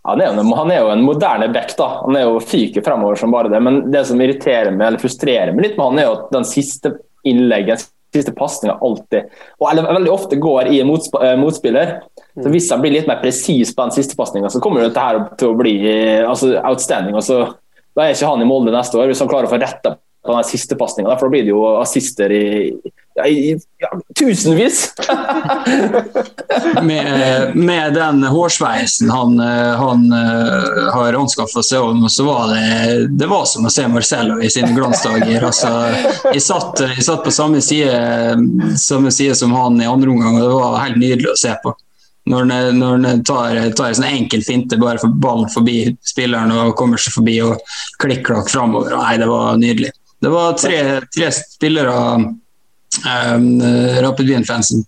Han 0.07 0.21
er, 0.21 0.29
jo, 0.31 0.45
han 0.55 0.71
er 0.71 0.83
jo 0.83 0.93
en 0.93 1.03
moderne 1.03 1.49
back. 1.53 1.73
da. 1.79 1.89
Han 2.05 2.17
er 2.19 2.27
jo 2.27 2.39
fyker 2.43 2.85
fremover 2.85 3.19
som 3.19 3.35
bare 3.35 3.51
det. 3.53 3.61
Men 3.65 3.81
det 3.93 4.05
som 4.09 4.21
irriterer 4.21 4.71
meg, 4.71 4.87
eller 4.87 5.03
frustrerer 5.03 5.53
meg 5.55 5.69
litt 5.69 5.77
med 5.81 5.89
han, 5.89 6.01
er 6.01 6.09
jo 6.09 6.15
at 6.19 6.31
den 6.35 6.47
siste 6.49 6.95
innleggen, 7.27 7.81
siste 8.15 8.35
pasninga 8.37 8.77
alltid, 8.85 9.33
og 9.59 9.65
eller, 9.73 9.89
veldig 9.97 10.11
ofte 10.13 10.37
går 10.39 10.69
i 10.71 10.77
en 10.83 10.87
motsp 10.87 11.17
eh, 11.19 11.35
motspiller. 11.41 11.97
Så 12.37 12.53
Hvis 12.53 12.69
han 12.71 12.83
blir 12.85 12.95
litt 12.95 13.09
mer 13.11 13.19
presis 13.23 13.73
på 13.75 13.89
den 13.89 13.97
siste 13.97 14.15
pasninga, 14.19 14.53
så 14.53 14.61
kommer 14.63 14.85
dette 14.85 15.25
til 15.41 15.51
å 15.51 15.59
bli 15.59 15.75
altså, 16.21 16.53
outstanding. 16.61 17.17
Altså, 17.19 17.41
da 17.95 18.05
er 18.05 18.15
ikke 18.15 18.31
han 18.31 18.45
i 18.45 18.47
Molde 18.47 18.75
neste 18.75 19.01
år, 19.01 19.09
hvis 19.11 19.23
han 19.25 19.31
klarer 19.31 19.49
å 19.49 19.55
få 19.55 19.59
retta 19.63 19.97
på 20.27 20.35
den 20.35 20.45
siste 20.45 20.77
pasninga. 20.77 21.17
For 21.19 21.27
da 21.27 21.31
blir 21.31 21.43
det 21.43 21.53
jo 21.53 21.65
assister 21.81 22.33
i, 22.33 22.73
ja, 23.15 23.27
i 23.27 23.59
ja, 23.79 23.91
tusenvis! 24.19 24.95
med, 26.83 27.57
med, 27.57 27.95
den 27.95 28.25
hårsveisen 28.25 29.11
han, 29.11 29.39
han 29.79 30.13
uh, 30.13 30.91
har 30.95 31.19
anskaffa 31.19 31.63
seg, 31.63 31.83
om, 31.83 32.09
så 32.09 32.25
var 32.25 32.55
det, 32.55 33.07
det 33.21 33.29
var 33.31 33.45
som 33.51 33.69
å 33.69 33.73
se 33.73 33.87
Marcello 33.89 34.41
i 34.43 34.51
sine 34.51 34.73
glansdager. 34.77 35.45
Altså, 35.45 35.73
jeg, 36.33 36.43
satt, 36.43 36.81
jeg 36.97 37.05
satt 37.05 37.25
på 37.25 37.35
samme 37.35 37.63
side, 37.65 37.95
samme 38.81 39.13
side 39.15 39.37
som 39.39 39.53
han 39.55 39.81
i 39.81 39.91
andre 39.91 40.11
omgang, 40.11 40.41
og 40.41 40.47
det 40.49 40.55
var 40.57 40.85
helt 40.87 41.03
nydelig 41.03 41.35
å 41.35 41.41
se 41.47 41.57
på 41.65 41.77
når 42.25 42.47
han 42.49 43.25
tar, 43.25 43.59
tar 43.77 43.91
en 43.91 43.97
sånn 43.99 44.09
enkel 44.09 44.41
finte 44.45 44.79
bare 44.81 44.97
for 45.03 45.13
ballen 45.13 45.51
forbi 45.53 45.93
spilleren 46.09 46.55
og 46.57 46.73
kommer 46.79 47.01
seg 47.01 47.13
forbi 47.19 47.35
og 47.45 47.61
klikk-klakk 48.01 48.49
framover. 48.49 48.97
Nei, 48.97 49.19
det 49.21 49.29
var 49.29 49.59
nydelig. 49.61 49.91
Det 50.25 50.31
var 50.33 50.57
tre, 50.57 50.79
tre 51.13 51.29
spillere 51.37 51.93
um, 52.17 53.49
Rapid 54.01 54.31
Wien-fansen 54.31 54.85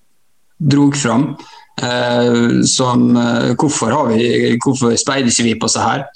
drog 0.57 0.97
fram. 0.97 1.35
Uh, 1.83 2.63
som 2.65 3.11
uh, 3.17 3.53
hvorfor, 3.53 3.93
har 3.93 4.07
vi, 4.09 4.57
hvorfor 4.65 4.95
speider 4.97 5.29
ikke 5.29 5.45
vi 5.51 5.59
på 5.61 5.69
seg 5.69 5.85
her? 5.85 6.07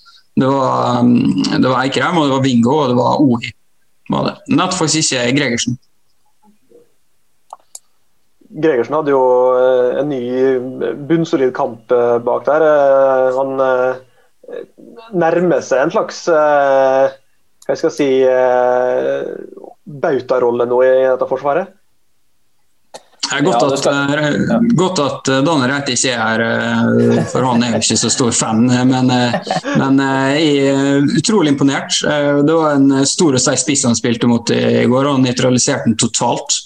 Det 0.41 0.49
var, 0.49 1.03
um, 1.05 1.13
det 1.53 1.67
var 1.67 1.83
Eikrem, 1.83 2.17
og 2.17 2.31
det 2.31 2.33
var 2.33 2.45
Bingo 2.47 2.79
og 2.79 2.89
det 2.95 2.97
var 2.97 3.21
Ohi. 3.21 3.53
Var 4.11 4.27
det. 4.27 4.35
Det 4.49 4.69
faktisk 4.75 5.13
ikke 5.13 5.37
Gregersen. 5.37 5.77
Gregersen 8.51 8.97
hadde 8.97 9.13
jo 9.13 9.25
en 10.01 10.09
ny 10.11 10.25
bunnsolid 11.07 11.53
kamp 11.55 11.93
bak 12.25 12.49
der. 12.49 12.65
Han 13.37 13.53
nærmer 15.15 15.63
seg 15.63 15.85
en 15.85 15.93
slags 15.95 16.25
hva 17.71 17.77
skal 17.79 17.93
jeg 17.93 17.97
si, 17.97 18.09
eh, 18.27 19.29
bautarolle 20.03 20.67
nå 20.67 20.81
i 20.83 20.95
dette 21.07 21.29
forsvaret? 21.31 21.77
Det 23.31 23.37
er 23.39 23.45
godt, 23.47 23.63
at, 23.63 23.85
ja. 23.87 24.57
godt 24.75 25.01
at 25.05 25.31
eh, 25.31 25.43
Daniel 25.47 25.71
Reite 25.71 25.95
ikke 25.95 26.17
er 26.17 26.25
her, 26.25 26.43
eh, 26.49 27.21
for 27.31 27.47
han 27.47 27.63
er 27.63 27.77
jo 27.77 27.83
ikke 27.85 27.99
så 28.01 28.11
stor 28.11 28.35
fan. 28.35 28.65
Men, 28.67 29.13
men 29.79 30.03
jeg 30.03 30.73
er 30.73 31.07
utrolig 31.21 31.55
imponert. 31.55 32.01
Det 32.03 32.59
var 32.59 32.75
en 32.75 33.07
stor 33.07 33.39
og 33.39 33.45
seig 33.45 33.63
spiss 33.63 33.87
han 33.87 33.99
spilte 33.99 34.31
mot 34.31 34.51
i 34.51 34.83
går, 34.91 35.13
og 35.13 35.23
nøytraliserte 35.23 35.87
den 35.87 35.99
totalt. 36.01 36.59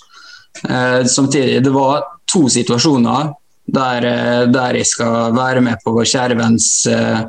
Samtidig, 1.10 1.60
det 1.66 1.72
var 1.74 2.06
to 2.30 2.46
situasjoner 2.48 3.34
der, 3.74 4.06
der 4.48 4.78
jeg 4.78 4.88
skal 4.88 5.34
være 5.36 5.60
med 5.64 5.82
på 5.84 5.92
vår 5.96 6.08
kjære 6.08 6.38
venns 6.38 6.68
Eh, 6.88 7.24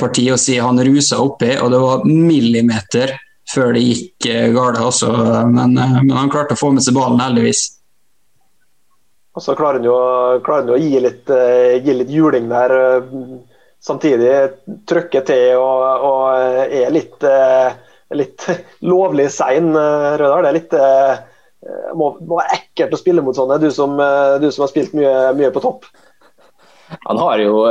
parti 0.00 0.28
og 0.30 0.38
si 0.40 0.58
han 0.62 0.78
rusa 0.86 1.18
oppi, 1.22 1.54
og 1.58 1.72
det 1.72 1.80
var 1.82 2.04
millimeter 2.06 3.16
før 3.50 3.74
det 3.76 3.84
gikk 3.84 4.28
eh, 4.30 4.48
galt. 4.54 4.80
Også, 4.82 5.10
men, 5.50 5.76
eh, 5.78 5.98
men, 6.02 6.14
han 6.16 6.32
klarte 6.32 6.56
å 6.56 6.60
få 6.60 6.72
med 6.74 6.84
seg 6.84 6.96
ballen, 6.98 7.22
heldigvis. 7.22 7.68
Og 9.36 9.44
så 9.44 9.56
klarer 9.56 9.80
han 9.80 9.88
jo, 9.88 9.96
klarer 10.46 10.64
han 10.64 10.74
å 10.74 10.80
gi, 10.80 10.94
litt, 11.04 11.28
gi 11.84 11.94
litt 11.98 12.12
juling 12.12 12.48
der. 12.48 12.72
Samtidig 13.84 14.30
trykke 14.88 15.20
til 15.28 15.60
og, 15.60 16.06
og 16.08 16.70
er 16.72 16.94
litt, 16.94 17.26
litt 18.16 18.46
lovlig 18.92 19.28
sein, 19.34 19.68
Rødal. 19.76 20.46
Det 20.46 20.48
er 20.48 20.56
litt 20.56 20.78
må, 21.98 22.14
må 22.24 22.38
være 22.38 22.56
ekkelt 22.56 22.96
å 22.96 23.00
spille 23.00 23.24
mot 23.26 23.36
sånne, 23.36 23.60
du 23.60 23.68
som, 23.74 24.00
du 24.40 24.48
som 24.48 24.64
har 24.64 24.72
spilt 24.72 24.96
mye, 24.96 25.12
mye 25.36 25.52
på 25.52 25.62
topp. 25.66 25.84
Han 27.08 27.18
har 27.18 27.40
jo 27.42 27.64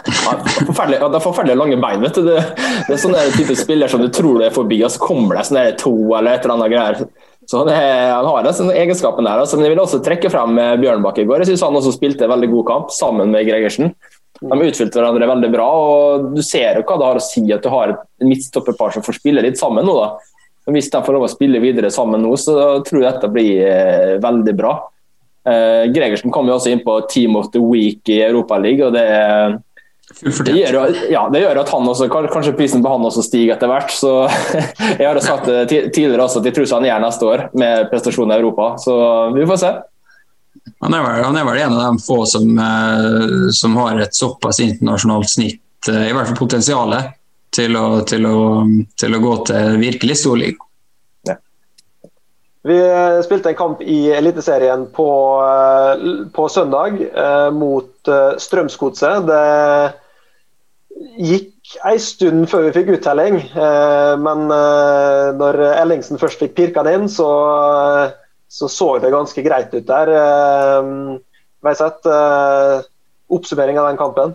forferdelig, 0.66 0.98
han 1.00 1.14
har 1.14 1.22
forferdelig 1.22 1.56
lange 1.58 1.78
bein. 1.82 2.02
vet 2.02 2.18
du. 2.18 2.26
Det, 2.26 2.42
det 2.88 2.96
er 2.96 3.02
sånne 3.02 3.22
type 3.36 3.56
spiller 3.58 3.90
som 3.90 4.02
du 4.02 4.10
tror 4.10 4.40
det 4.40 4.50
er 4.50 4.56
forbi, 4.56 4.80
og 4.82 4.92
så 4.94 5.02
kommer 5.02 5.38
det 5.38 5.46
sånne 5.50 5.64
to 5.80 5.94
eller 6.18 6.34
et 6.34 6.44
eller 6.46 6.56
annet 6.56 6.74
greier. 6.74 7.08
Så 7.46 7.62
det, 7.64 7.76
Han 8.10 8.26
har 8.26 8.42
den 8.42 8.70
egenskapen 8.74 9.24
der. 9.24 9.38
Altså. 9.38 9.56
Men 9.56 9.68
jeg 9.68 9.76
vil 9.76 9.84
også 9.84 10.02
trekke 10.04 10.30
frem 10.32 10.58
eh, 10.58 10.76
Bjørnbakk 10.82 11.22
i 11.22 11.26
går. 11.28 11.44
Jeg 11.44 11.52
synes 11.52 11.66
Han 11.68 11.78
også 11.78 11.94
spilte 11.94 12.26
en 12.26 12.34
veldig 12.34 12.50
god 12.52 12.66
kamp 12.72 12.94
sammen 12.94 13.30
med 13.30 13.46
Gregersen. 13.46 13.92
De 14.36 14.56
utfylte 14.66 14.98
hverandre 14.98 15.28
veldig 15.30 15.50
bra. 15.54 15.66
og 15.66 16.32
Du 16.34 16.42
ser 16.44 16.80
jo 16.80 16.86
hva 16.88 16.98
det 16.98 17.10
har 17.10 17.20
å 17.20 17.24
si 17.24 17.44
at 17.54 17.62
du 17.62 17.70
har 17.72 17.94
et 17.94 18.26
midtstopperpar 18.26 18.96
som 18.96 19.06
får 19.06 19.20
spille 19.20 19.44
litt 19.46 19.60
sammen 19.60 19.86
nå. 19.86 19.94
da. 20.00 20.10
Hvis 20.74 20.90
de 20.90 21.02
får 21.06 21.14
lov 21.14 21.28
å 21.28 21.30
spille 21.30 21.62
videre 21.62 21.92
sammen 21.94 22.24
nå, 22.26 22.34
så 22.34 22.82
tror 22.82 23.04
jeg 23.04 23.06
dette 23.12 23.30
blir 23.30 23.62
eh, 23.62 24.14
veldig 24.22 24.56
bra. 24.58 24.74
Uh, 25.46 25.86
Gregersen 25.94 26.32
kom 26.34 26.48
jo 26.50 26.56
også 26.56 26.72
inn 26.72 26.82
på 26.82 26.98
Team 27.10 27.36
of 27.38 27.52
the 27.54 27.62
Week 27.62 28.08
i 28.10 28.20
Europaligaen. 28.26 28.88
og 28.88 28.96
det, 28.96 29.06
det, 30.46 30.54
gjør, 30.58 30.94
ja, 31.10 31.26
det 31.32 31.42
gjør 31.42 31.60
at 31.62 31.70
han 31.70 31.90
også, 31.92 32.08
kanskje 32.10 32.54
prisen 32.58 32.82
på 32.82 32.90
han 32.90 33.04
også 33.06 33.22
stiger 33.26 33.54
etter 33.54 33.70
hvert. 33.70 33.92
så 33.94 34.14
Jeg 35.00 35.06
har 35.06 35.20
sagt 35.22 35.46
det 35.50 35.66
tidligere 35.70 36.24
også 36.26 36.42
at 36.42 36.50
jeg 36.50 36.56
tror 36.56 36.72
han 36.78 36.88
gjør 36.90 37.04
neste 37.06 37.28
år 37.30 37.44
med 37.58 37.92
prestasjoner 37.92 38.34
i 38.34 38.42
Europa. 38.42 38.72
Så 38.82 38.96
vi 39.36 39.46
får 39.46 39.62
se. 39.62 39.76
Han 40.82 40.94
er 40.94 41.04
vel, 41.04 41.22
han 41.24 41.38
er 41.38 41.46
vel 41.46 41.62
en 41.62 41.76
av 41.76 41.84
de 41.84 42.02
få 42.02 42.18
som, 42.28 42.58
uh, 42.58 43.46
som 43.54 43.78
har 43.80 44.02
et 44.02 44.14
såpass 44.14 44.60
internasjonalt 44.60 45.30
snitt, 45.30 45.62
uh, 45.88 46.02
i 46.08 46.12
hvert 46.12 46.32
fall 46.32 46.40
potensialet, 46.42 47.14
til 47.54 47.78
å, 47.78 47.86
til 48.04 48.26
å, 48.28 48.38
til 48.98 49.14
å 49.16 49.20
gå 49.22 49.34
til 49.48 49.78
virkelig 49.80 50.18
storliga. 50.20 50.65
Vi 52.66 52.76
spilte 53.22 53.52
en 53.52 53.58
kamp 53.58 53.82
i 53.82 54.10
Eliteserien 54.16 54.86
på, 54.94 55.08
eh, 55.44 56.00
på 56.34 56.48
søndag 56.50 56.98
eh, 57.06 57.50
mot 57.54 58.08
eh, 58.10 58.32
Strømsgodset. 58.42 59.28
Det 59.28 59.92
gikk 61.28 61.76
en 61.86 62.00
stund 62.02 62.48
før 62.50 62.66
vi 62.66 62.72
fikk 62.78 62.90
uttelling, 62.96 63.38
eh, 63.52 64.14
men 64.18 64.50
eh, 64.50 65.28
når 65.38 65.60
Ellingsen 65.76 66.18
først 66.18 66.42
fikk 66.42 66.56
pirka 66.58 66.82
den 66.86 67.04
inn, 67.04 67.12
så, 67.12 67.28
så, 68.48 68.70
så 68.72 68.88
det 69.02 69.14
ganske 69.14 69.46
greit 69.46 69.70
ut 69.76 69.86
der. 69.86 70.10
Eh, 70.16 70.90
Veiseth, 71.66 72.10
eh, 72.10 72.82
oppsummering 73.36 73.78
av 73.78 73.92
den 73.92 74.00
kampen? 74.00 74.34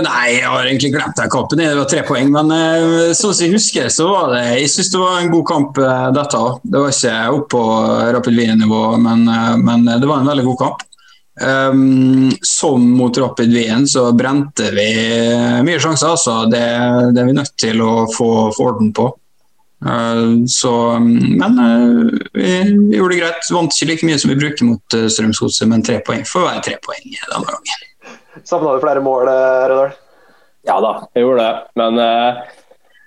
Uh, 0.00 0.06
nei, 0.06 0.26
jeg 0.38 0.48
har 0.48 0.66
egentlig 0.66 0.92
glemt 0.94 1.16
den 1.18 1.30
kampen. 1.32 1.60
Det 1.60 1.70
var 1.76 1.88
tre 1.90 2.02
poeng. 2.08 2.30
Men 2.34 2.52
uh, 2.52 3.12
sånn 3.16 3.34
som 3.34 3.46
jeg 3.46 3.54
husker, 3.56 3.88
så 3.92 4.08
var 4.10 4.34
det 4.34 4.44
Jeg 4.62 4.72
syns 4.72 4.92
det 4.92 5.00
var 5.02 5.18
en 5.20 5.32
god 5.32 5.46
kamp, 5.48 5.80
uh, 5.80 6.10
dette 6.16 6.40
òg. 6.40 6.60
Det 6.64 6.84
var 6.84 6.94
ikke 6.94 7.16
oppå 7.40 7.64
Rapid 8.16 8.38
Wien-nivå, 8.38 8.84
men, 9.00 9.26
men, 9.64 9.88
det 9.90 10.08
var 10.08 10.22
en 10.22 10.32
veldig 10.32 10.46
god 10.50 10.62
kamp. 10.64 10.86
Um, 11.40 12.28
som 12.44 12.84
mot 12.98 13.16
Rapid 13.16 13.54
Wien 13.54 13.86
så 13.88 14.10
brente 14.12 14.66
vi 14.74 14.90
mye 15.64 15.80
sjanser, 15.80 16.12
altså. 16.12 16.42
Det, 16.50 16.60
det, 17.14 17.22
er 17.22 17.30
vi 17.30 17.36
nødt 17.38 17.56
til 17.60 17.80
å 17.84 17.94
få, 18.12 18.30
få 18.56 18.70
orden 18.72 18.92
på. 18.96 19.08
så, 20.52 20.72
men 21.00 21.60
vi, 22.34 22.42
vi, 22.42 22.96
gjorde 22.98 23.14
det 23.14 23.20
greit. 23.22 23.52
Vant 23.56 23.72
ikke 23.72 23.92
like 23.92 24.08
mye 24.10 24.18
som 24.20 24.34
vi 24.34 24.40
bruker 24.42 24.68
mot 24.68 24.98
uh, 24.98 25.06
Strømsgodset, 25.08 25.68
men 25.70 25.86
tre 25.86 26.02
poeng 26.04 26.26
får 26.28 26.48
være 26.48 26.66
tre 26.68 26.76
poeng 26.84 27.06
denne 27.08 27.46
gangen. 27.48 27.89
Savna 28.50 28.72
du 28.74 28.82
flere 28.82 29.02
mål, 29.04 29.28
Rødahl? 29.70 29.92
Ja 30.66 30.80
da, 30.82 30.96
jeg 31.14 31.22
gjorde 31.22 31.44
det. 31.44 31.52
Men 31.78 32.00
uh, 32.02 32.40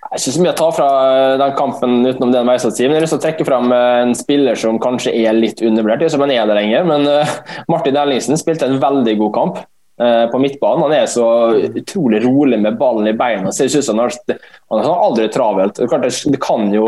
er 0.07 0.21
ikke 0.21 0.33
så 0.37 0.43
mye 0.43 0.53
å 0.53 0.57
ta 0.57 0.69
fra 0.75 0.87
eh, 1.09 1.33
den 1.41 1.53
kampen 1.57 1.97
utenom 2.05 2.31
det 2.33 2.43
Meisat 2.47 2.77
sier. 2.77 2.87
Men 2.87 2.97
jeg 2.97 3.01
har 3.01 3.05
lyst 3.07 3.15
til 3.15 3.19
å 3.19 3.25
trekke 3.25 3.47
fram 3.47 3.73
en 3.75 4.13
spiller 4.17 4.59
som 4.59 4.79
kanskje 4.81 5.13
er 5.19 5.35
litt 5.35 5.61
undervurdert. 5.65 6.05
Som 6.13 6.23
han 6.23 6.31
er 6.31 6.47
der 6.47 6.59
lenger, 6.59 6.87
men 6.87 7.07
uh, 7.09 7.35
Martin 7.71 7.99
Ellingsen 7.99 8.39
spilte 8.39 8.69
en 8.69 8.79
veldig 8.83 9.19
god 9.25 9.39
kamp 9.39 9.63
på 9.93 10.39
midtbanen. 10.41 10.87
Han 10.87 10.93
er 10.97 11.03
så 11.07 11.23
utrolig 11.53 12.23
rolig 12.23 12.57
med 12.59 12.79
ballen 12.79 13.05
i 13.07 13.13
beina. 13.13 13.51
Ser 13.53 13.69
ut 13.69 13.85
som 13.85 13.99
han 14.01 14.09
har, 14.09 14.87
aldri 14.89 15.27
travelt. 15.31 15.77
Det, 15.77 16.09
det 16.33 16.39
kan 16.41 16.65
jo 16.73 16.87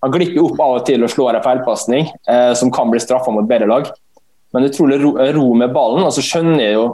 Han 0.00 0.14
glipper 0.14 0.40
opp 0.40 0.62
av 0.64 0.78
og 0.78 0.86
til 0.88 1.04
og 1.04 1.12
slår 1.12 1.36
en 1.36 1.44
feilpasning 1.44 2.08
som 2.56 2.72
kan 2.72 2.88
bli 2.88 3.02
straffa 3.04 3.34
mot 3.36 3.44
bedre 3.48 3.68
lag. 3.68 3.90
Men 4.56 4.70
utrolig 4.70 4.96
ro, 5.02 5.12
ro 5.36 5.50
med 5.60 5.76
ballen. 5.76 6.08
og 6.08 6.16
så 6.16 6.24
skjønner 6.24 6.64
jeg 6.64 6.78
jo 6.78 6.86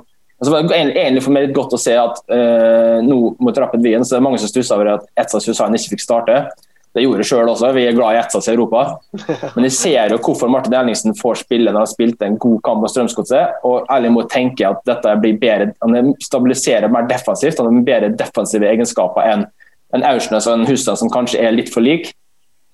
Altså, 0.42 0.50
så 0.50 0.66
var 0.66 0.74
egentlig 0.74 1.22
for 1.22 1.30
meg 1.36 1.44
litt 1.46 1.54
godt 1.54 1.76
å 1.76 1.78
se 1.78 1.92
at 1.94 2.16
uh, 2.26 2.98
nå 3.06 3.16
mot 3.38 3.58
Rapid 3.62 3.84
Wien 3.84 4.02
så 4.02 4.16
er 4.16 4.18
det 4.18 4.26
mange 4.26 4.40
som 4.42 4.50
stusser 4.50 4.74
over 4.74 4.96
at 4.96 5.04
Etzas 5.22 5.46
Hussein 5.46 5.76
ikke 5.78 5.92
fikk 5.92 6.02
starte. 6.02 6.38
Det 6.92 7.04
gjorde 7.04 7.24
sjøl 7.24 7.48
også, 7.48 7.70
vi 7.76 7.84
er 7.86 7.94
glad 7.94 8.16
i 8.16 8.18
Etzas 8.18 8.48
i 8.50 8.56
Europa. 8.56 8.82
Men 9.54 9.68
jeg 9.68 9.76
ser 9.76 10.10
jo 10.10 10.18
hvorfor 10.18 10.50
Martin 10.50 10.74
Ellingsen 10.80 11.14
får 11.14 11.44
spille 11.44 11.70
når 11.70 11.84
han 11.84 11.92
spilte 11.92 12.26
en 12.26 12.40
god 12.42 12.58
kamp 12.66 12.82
mot 12.82 12.90
Strømsgodset. 12.90 13.62
Og 13.70 13.86
ærlig 13.94 14.10
må 14.16 14.26
tenke 14.32 14.66
at 14.66 14.82
dette 14.88 15.14
blir 15.22 15.38
bedre, 15.38 15.70
han 15.78 16.10
stabiliserer 16.26 16.90
mer 16.90 17.06
defensivt. 17.06 17.62
Han 17.62 17.70
har 17.70 17.86
bedre 17.86 18.10
defensive 18.18 18.66
egenskaper 18.66 19.30
enn 19.30 19.46
en 19.94 20.06
Aursnes 20.08 20.48
og 20.50 20.58
en 20.58 20.66
Hussein 20.66 20.98
som 20.98 21.12
kanskje 21.12 21.38
er 21.38 21.54
litt 21.54 21.70
for 21.70 21.86
lik. 21.86 22.10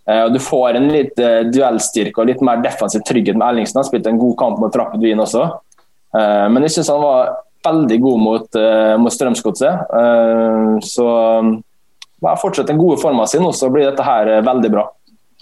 Og 0.09 0.33
du 0.33 0.39
får 0.41 0.79
en 0.79 0.87
litt 0.89 1.19
uh, 1.21 1.43
duellstyrke 1.53 2.23
og 2.23 2.31
litt 2.31 2.41
mer 2.41 2.63
defensiv 2.65 3.03
trygghet 3.05 3.37
med 3.37 3.45
Ellingsen. 3.45 3.83
Han 3.83 3.87
spilte 3.91 4.09
en 4.09 4.21
god 4.23 4.39
kamp 4.41 4.63
mot 4.63 4.77
Rapid 4.81 5.05
Wien 5.05 5.21
også. 5.21 5.43
Uh, 6.17 6.47
men 6.49 6.65
jeg 6.65 6.79
syns 6.79 6.89
han 6.95 7.03
var 7.05 7.35
veldig 7.67 7.99
god 8.03 8.21
mot, 8.23 8.59
mot 9.03 9.13
Strømsgodset. 9.13 9.91
så 10.87 11.07
bare 12.23 12.41
fortsett 12.41 12.67
den 12.71 12.79
gode 12.79 13.01
forma 13.03 13.27
si, 13.27 13.41
så 13.55 13.71
blir 13.71 13.89
dette 13.89 14.07
her 14.07 14.31
veldig 14.47 14.71
bra. 14.73 14.85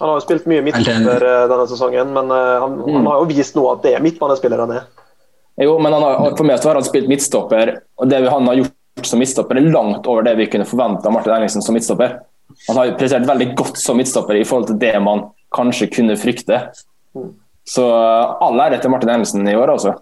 Han 0.01 0.11
har 0.11 0.19
jo 0.19 0.25
spilt 0.25 0.45
mye 0.49 0.63
midtstopper 0.65 1.25
denne 1.49 1.67
sesongen, 1.69 2.11
men 2.13 2.33
han, 2.33 2.75
mm. 2.79 2.97
han, 2.99 3.07
har 3.09 3.21
jo 3.21 3.29
vist 3.31 3.57
nå 3.57 3.63
at 3.71 3.85
det 3.85 3.95
er 3.97 4.03
midtbanespiller 4.05 4.65
han 4.65 4.75
er. 4.79 4.89
Jo, 5.61 5.77
men 5.81 5.93
har, 5.93 6.35
for 6.37 6.45
meg 6.45 6.59
så 6.61 6.69
har 6.69 6.77
han 6.77 6.85
spilt 6.85 7.09
midtstopper, 7.09 7.71
og 7.97 8.11
det 8.11 8.21
han 8.29 8.49
har 8.49 8.59
gjort 8.59 8.75
som 9.05 9.19
midtstopper, 9.21 9.57
er 9.57 9.69
langt 9.73 10.07
over 10.09 10.25
det 10.25 10.35
vi 10.37 10.49
kunne 10.51 10.67
forvente 10.69 11.07
av 11.07 11.13
Martin 11.13 11.33
Erlingsen 11.33 11.65
som 11.65 11.75
midtstopper. 11.77 12.19
Han 12.67 12.77
har 12.79 12.93
prestert 12.99 13.27
veldig 13.27 13.51
godt 13.57 13.79
som 13.81 13.97
midtstopper 13.99 14.39
i 14.39 14.45
forhold 14.47 14.71
til 14.71 14.79
det 14.81 14.93
man 15.03 15.27
kanskje 15.55 15.89
kunne 15.93 16.17
frykte. 16.19 16.61
Så 17.67 17.87
all 17.87 18.61
ære 18.63 18.79
til 18.81 18.93
Martin 18.93 19.11
Erlingsen 19.13 19.49
i 19.49 19.55
år, 19.57 19.73
altså. 19.75 19.97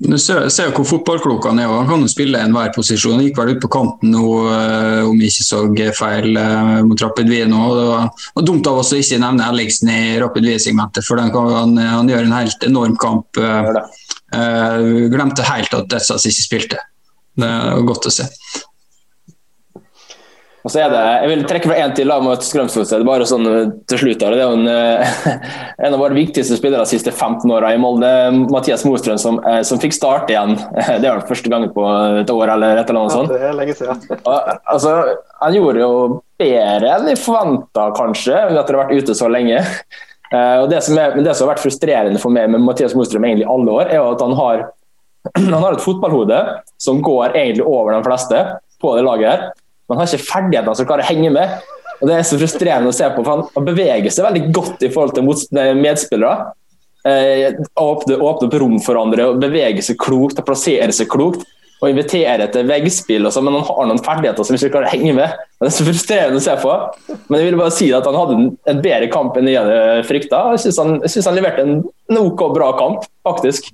Du 0.00 0.16
ser, 0.18 0.46
ser 0.48 0.70
hvor 0.72 0.86
fotballklok 0.88 1.44
han 1.50 1.58
er. 1.60 1.68
Han 1.68 1.88
kan 1.88 2.04
jo 2.04 2.08
spille 2.08 2.40
enhver 2.40 2.70
posisjon. 2.72 3.18
Han 3.18 3.26
gikk 3.26 3.36
vel 3.40 3.52
ut 3.54 3.60
på 3.60 3.70
kanten 3.72 4.14
nå, 4.14 4.24
eh, 4.48 5.00
om 5.04 5.18
jeg 5.20 5.32
ikke 5.32 5.46
så 5.46 5.60
feil, 5.96 6.30
eh, 6.40 6.80
mot 6.88 7.02
Rapid 7.04 7.28
Wien. 7.28 7.52
Det 7.52 7.86
var 8.38 8.46
dumt 8.46 8.70
av 8.70 8.80
oss 8.80 8.94
å 8.96 9.00
ikke 9.00 9.20
nevne 9.20 9.48
Ellingsen 9.50 9.92
i 9.92 10.00
Rapid 10.22 10.48
Wien-segmentet, 10.48 11.04
for 11.04 11.20
kan, 11.20 11.52
han, 11.52 11.76
han, 11.76 12.08
gjør 12.08 12.24
en 12.24 12.38
helt 12.38 12.64
enorm 12.64 12.96
kamp. 13.00 13.40
Uh, 14.30 15.08
glemte 15.10 15.42
helt 15.42 15.72
at 15.74 15.88
Dessas 15.90 16.24
ikke 16.28 16.46
spilte. 16.46 16.82
Det 17.36 17.48
var 17.50 17.86
godt 17.88 18.08
å 18.08 18.14
se. 18.14 18.28
Og 20.70 20.74
så 20.76 20.84
er 20.84 20.92
det, 20.92 20.98
Jeg 21.02 21.28
vil 21.32 21.40
trekke 21.50 21.66
fra 21.66 21.76
én 21.82 21.92
til 21.98 22.06
lag 22.06 22.22
mot 22.22 22.44
Strømsgodset. 22.46 23.02
Bare 23.02 23.24
sånn 23.26 23.46
til 23.90 23.98
slutt. 23.98 24.20
Det 24.22 24.28
er 24.38 24.44
jo 24.44 24.52
en, 24.54 24.68
en, 25.82 25.88
av 25.88 25.98
våre 25.98 26.14
viktigste 26.14 26.54
spillere 26.54 26.84
de 26.84 26.92
siste 26.92 27.10
15 27.10 27.50
åra 27.50 27.72
i 27.74 27.80
Molde, 27.82 28.10
Mathias 28.52 28.84
Mostrøm, 28.86 29.18
som, 29.18 29.40
som, 29.66 29.80
fikk 29.82 29.96
starte 29.96 30.30
igjen. 30.30 30.54
Det 31.02 31.08
er 31.08 31.16
vel 31.16 31.24
første 31.26 31.50
gang 31.50 31.66
på 31.74 31.86
et 32.20 32.30
år 32.30 32.52
eller 32.54 32.78
et 32.78 32.92
eller 32.92 33.00
annet 33.00 33.16
sånt. 33.16 33.34
Ja, 33.34 33.40
det 33.40 33.48
er 33.48 33.56
lenge 33.58 33.74
siden. 33.80 34.04
Og, 34.20 34.52
altså, 34.76 34.92
han 35.40 35.56
gjorde 35.58 35.82
jo 35.82 35.90
bedre 36.38 36.92
enn 36.94 37.10
vi 37.10 37.18
forventa, 37.18 37.88
kanskje, 37.96 38.38
etter 38.52 38.78
å 38.78 38.84
ha 38.84 38.84
vært 38.84 39.02
ute 39.02 39.16
så 39.18 39.30
lenge. 39.32 39.64
Og 40.62 40.68
det 40.70 40.84
som, 40.86 40.94
er, 41.02 41.16
det 41.18 41.32
som, 41.34 41.48
har 41.48 41.56
vært 41.56 41.64
frustrerende 41.64 42.20
for 42.22 42.30
meg 42.30 42.52
med 42.52 42.62
Mathias 42.62 42.94
Mostrøm 42.94 43.26
egentlig 43.26 43.48
alle 43.50 43.74
år, 43.74 43.88
er 43.90 43.98
jo 43.98 44.12
at 44.12 44.22
han 44.22 44.36
har, 44.38 44.60
han 45.40 45.56
har 45.56 45.74
et 45.74 45.82
fotballhode 45.82 46.38
som 46.78 47.02
går 47.02 47.34
egentlig 47.34 47.66
over 47.66 47.96
de 47.96 48.04
fleste 48.06 48.44
på 48.78 48.94
det 48.94 49.02
laget. 49.08 49.32
her. 49.32 49.59
Men 49.90 49.98
han 49.98 50.06
har 50.06 50.14
ikke 50.14 50.30
ferdighetene 50.30 50.78
som 50.78 50.86
klarer 50.88 51.04
å 51.04 51.10
henge 51.10 51.34
med. 51.34 51.58
Og 52.00 52.08
Det 52.08 52.16
er 52.16 52.24
så 52.24 52.38
frustrerende 52.40 52.88
å 52.92 52.96
se 52.96 53.10
på, 53.12 53.24
for 53.26 53.44
han 53.50 53.66
beveger 53.66 54.08
seg 54.14 54.24
veldig 54.24 54.44
godt 54.56 54.86
i 54.86 54.92
forhold 54.94 55.18
til 55.18 55.76
medspillere. 55.82 56.52
Eh, 57.10 57.56
åpne, 57.80 58.16
åpne 58.20 58.48
opp 58.48 58.54
rom 58.60 58.76
for 58.84 59.00
andre, 59.00 59.30
og 59.30 59.40
bevege 59.40 59.82
seg 59.84 59.98
klokt 60.00 60.40
og 60.40 60.46
plassere 60.48 60.92
seg 60.92 61.08
klokt 61.12 61.44
og 61.80 61.88
invitere 61.88 62.44
til 62.52 62.66
veggspill, 62.68 63.24
og 63.24 63.32
så, 63.32 63.40
men 63.40 63.56
han 63.56 63.64
har 63.64 63.86
noen 63.88 64.02
ferdigheter 64.04 64.44
som 64.44 64.56
ikke 64.56 64.68
klarer 64.74 64.90
å 64.90 64.92
henge 64.92 65.14
med. 65.16 65.38
Det 65.56 65.70
er 65.70 65.72
så 65.72 65.86
frustrerende 65.86 66.40
å 66.40 66.44
se 66.44 66.56
på. 66.60 66.74
Men 67.08 67.38
jeg 67.38 67.48
ville 67.48 67.60
bare 67.60 67.72
si 67.72 67.88
at 67.96 68.08
han 68.08 68.18
hadde 68.18 68.36
en 68.68 68.82
bedre 68.84 69.08
kamp 69.12 69.38
enn 69.40 69.48
jeg 69.48 69.62
hadde 69.62 70.04
frykta. 70.08 70.42
Jeg 70.56 70.64
syns 70.66 70.80
han, 70.82 70.98
han, 71.00 71.38
leverte 71.38 71.64
en, 71.64 71.78
en 72.12 72.20
OK 72.20 72.44
bra 72.52 72.74
kamp, 72.76 73.08
faktisk. 73.24 73.72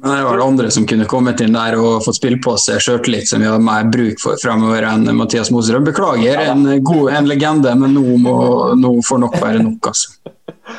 Men 0.00 0.14
det 0.14 0.24
var 0.24 0.38
det 0.38 0.44
andre 0.44 0.70
som 0.70 0.86
kunne 0.86 1.08
kommet 1.10 1.40
inn 1.42 1.56
der 1.56 1.74
og 1.78 2.04
fått 2.04 2.20
spille 2.20 2.38
på 2.42 2.54
seg 2.60 2.78
sjøltillit 2.82 3.30
som 3.30 3.42
vi 3.42 3.48
har 3.50 3.62
mer 3.62 3.88
bruk 3.90 4.20
for 4.22 4.38
fremover 4.38 4.86
enn 4.86 5.08
Mathias 5.18 5.50
Moserød. 5.54 5.88
Beklager, 5.88 6.38
en, 6.52 6.62
god, 6.86 7.10
en 7.18 7.30
legende, 7.30 7.74
men 7.80 7.96
nå, 7.96 8.04
må, 8.22 8.36
nå 8.78 8.92
får 9.08 9.24
nok 9.24 9.40
være 9.42 9.64
nok, 9.66 9.90
altså. 9.92 10.14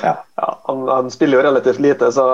Ja, 0.05 0.13
ja 0.37 0.49
han, 0.67 0.83
han, 0.87 1.07
spiller 1.11 1.39
jo 1.39 1.45
relativt 1.49 1.79
lite, 1.83 2.11
så 2.13 2.25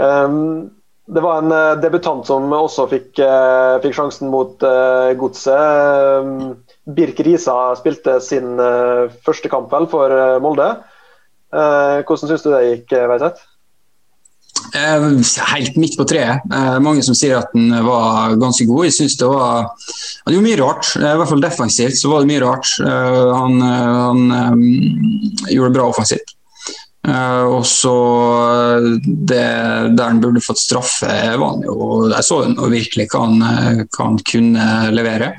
um 0.00 0.70
det 1.10 1.22
var 1.24 1.40
en 1.40 1.52
uh, 1.52 1.78
debutant 1.82 2.26
som 2.26 2.52
også 2.54 2.84
fikk, 2.90 3.18
uh, 3.18 3.80
fikk 3.82 3.96
sjansen 3.96 4.30
mot 4.30 4.62
uh, 4.62 5.10
Godset. 5.18 6.68
Birk 6.90 7.22
Risa 7.26 7.56
spilte 7.78 8.18
sin 8.22 8.60
første 9.26 9.50
kamp 9.50 9.70
vel 9.74 9.86
for 9.90 10.14
Molde. 10.42 10.68
hvordan 11.50 12.30
syns 12.30 12.42
du 12.42 12.48
det 12.50 12.62
gikk, 12.64 12.94
Veiseth? 13.10 13.42
Helt 15.50 15.78
midt 15.80 15.96
på 15.98 16.06
treet. 16.08 16.44
Mange 16.82 17.02
som 17.06 17.16
sier 17.18 17.40
at 17.40 17.54
den 17.54 17.72
var 17.86 18.36
ganske 18.40 18.66
god. 18.68 18.86
Jeg 18.86 18.96
synes 18.98 19.16
det 19.20 19.30
var 19.30 19.70
Han 20.24 20.34
gjorde 20.34 20.46
mye 20.46 20.60
rart. 20.60 20.90
I 21.00 21.14
hvert 21.20 21.30
fall 21.32 21.42
defensivt 21.44 21.98
så 21.98 22.12
var 22.12 22.22
det 22.22 22.30
mye 22.30 22.42
rart. 22.44 22.74
Han, 22.80 23.58
han 23.62 24.20
gjorde 25.50 25.72
det 25.72 25.78
bra 25.78 25.88
offensivt. 25.90 26.36
Og 27.48 27.62
så 27.64 27.94
eh, 29.32 29.84
Der 29.96 30.02
han 30.04 30.20
burde 30.20 30.42
fått 30.44 30.60
straffe, 30.60 31.08
var 31.08 31.54
han 31.54 31.62
jo 31.64 32.10
Jeg 32.10 32.26
så 32.26 32.42
han 32.44 32.58
virkelig 32.60 33.08
han 33.14 33.40
eh, 33.42 33.84
kan 33.96 34.18
kunne 34.20 34.66
levere. 34.92 35.32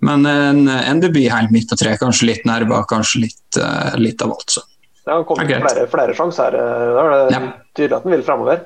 Men 0.00 0.24
en, 0.26 0.68
en 0.68 1.00
debut 1.02 1.28
helt 1.28 1.50
midt 1.52 1.68
på 1.68 1.76
treet. 1.76 2.00
Kanskje 2.00 2.30
litt 2.30 2.46
nerver, 2.48 2.86
kanskje 2.88 3.26
litt, 3.26 3.58
litt 4.00 4.22
av 4.24 4.32
alt. 4.32 4.54
Så. 4.54 4.62
Det 5.10 5.16
har 5.16 5.24
kommet 5.26 5.48
flere, 5.50 5.86
flere 5.90 6.12
sjanser. 6.14 6.54
Da 6.54 7.02
er 7.02 7.08
det 7.10 7.34
ja. 7.34 7.40
tydelig 7.74 7.96
at 7.96 8.04
han 8.06 8.12
vil 8.14 8.20
fremover. 8.22 8.60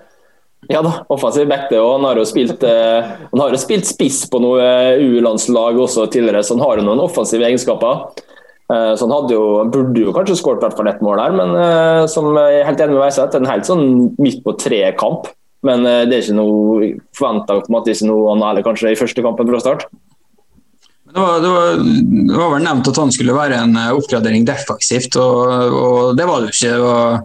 Ja 0.69 0.83
da, 0.85 0.93
offensiv 1.09 1.49
back 1.49 1.71
det. 1.71 1.79
òg. 1.81 1.95
han 1.97 2.05
har 2.05 2.21
jo 2.21 2.25
spilt, 2.29 2.63
eh, 2.69 3.15
han 3.31 3.41
har 3.41 3.53
jo 3.53 3.61
spilt 3.61 3.89
spiss 3.89 4.25
på 4.29 4.41
noe 4.45 4.67
U-landslag 5.01 5.81
også 5.81 6.05
tidligere, 6.13 6.43
så 6.45 6.59
han 6.59 6.65
har 6.67 6.81
jo 6.81 6.85
noen 6.85 7.01
offensive 7.05 7.49
egenskaper. 7.49 8.05
Eh, 8.73 8.93
så 8.93 9.07
han 9.07 9.15
hadde 9.17 9.33
jo, 9.37 9.47
burde 9.73 10.05
jo 10.05 10.13
kanskje 10.17 10.37
skåret 10.41 10.65
hvert 10.65 10.77
fall 10.77 10.93
ett 10.93 11.01
mål 11.05 11.23
der, 11.23 11.39
men 11.41 12.09
som 12.13 12.29
jeg 12.37 12.61
er 12.61 12.69
helt 12.69 12.85
enig 12.85 12.99
med 12.99 13.05
Veiseth, 13.07 13.41
en 13.41 13.49
helt 13.49 13.69
sånn 13.69 13.87
midt 14.21 14.45
på 14.45 14.57
tre-kamp. 14.61 15.33
Men 15.65 15.81
det 15.81 16.13
er 16.13 16.21
ikke 16.21 16.37
noe 16.37 16.91
forventa 17.17 17.57
ikke 17.57 18.09
noe 18.11 18.35
han 18.35 18.45
heller, 18.45 18.67
kanskje, 18.67 18.93
i 18.93 19.01
første 19.01 19.25
kampen 19.25 19.49
fra 19.49 19.63
start. 19.65 19.87
Det 21.15 21.23
var, 21.23 21.37
det, 21.41 21.51
var, 21.53 21.77
det 22.29 22.39
var, 22.39 22.49
vel 22.57 22.65
nevnt 22.65 22.89
at 22.91 22.99
han 22.99 23.13
skulle 23.15 23.37
være 23.37 23.61
en 23.63 23.77
oppgradering 23.95 24.43
defensivt, 24.49 25.15
og, 25.23 25.77
og 25.79 26.19
det 26.19 26.27
var 26.27 26.43
det 26.43 26.49
jo 26.51 26.57
ikke. 26.57 26.73
Det 26.73 26.81
var, 26.83 27.21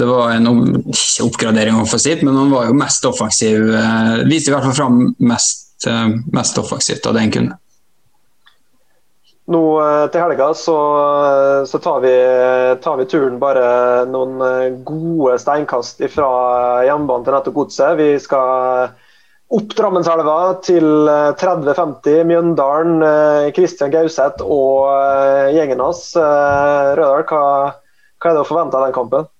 det 0.00 0.08
var 0.08 0.32
en 0.34 0.50
ikke 0.90 1.28
oppgradering 1.28 1.78
offensivt, 1.78 2.24
men 2.26 2.34
han 2.34 2.50
var 2.50 2.66
jo 2.66 2.74
mest 2.80 3.06
offensiv. 3.06 3.70
Viste 4.26 4.50
i 4.50 4.56
hvert 4.56 4.66
fall 4.66 4.76
fram 4.80 5.00
mest, 5.22 5.86
mest 6.34 6.58
offensivt 6.58 7.06
av 7.06 7.14
det 7.14 7.28
han 7.28 7.34
kunne. 7.38 7.58
Nå 9.48 9.60
eh, 9.80 10.06
til 10.12 10.20
helga 10.20 10.50
så, 10.56 10.76
eh, 11.24 11.62
så 11.68 11.78
tar, 11.80 12.02
vi, 12.04 12.14
tar, 12.84 12.98
vi, 13.00 13.06
turen 13.08 13.38
bare 13.40 14.04
noen 14.10 14.42
eh, 14.44 14.74
gode 14.84 15.38
steinkast 15.40 16.02
fra 16.12 16.28
jernbanen 16.84 17.24
til 17.24 17.36
nettopp 17.36 17.56
godset. 17.56 17.96
Vi 17.96 18.10
skal 18.20 18.92
opp 19.54 19.72
Drammenselva 19.78 20.38
til 20.64 20.84
30-50. 21.40 22.24
Mjøndalen, 22.28 23.00
Kristian 23.56 23.92
Gauseth 23.94 24.44
og 24.44 25.54
gjengen 25.54 25.80
hans. 25.80 26.02
Rødahl, 26.18 27.24
hva, 27.30 27.44
hva 28.18 28.30
er 28.30 28.36
det 28.36 28.42
å 28.44 28.48
forvente 28.48 28.76
av 28.76 28.88
den 28.88 28.96
kampen? 28.96 29.30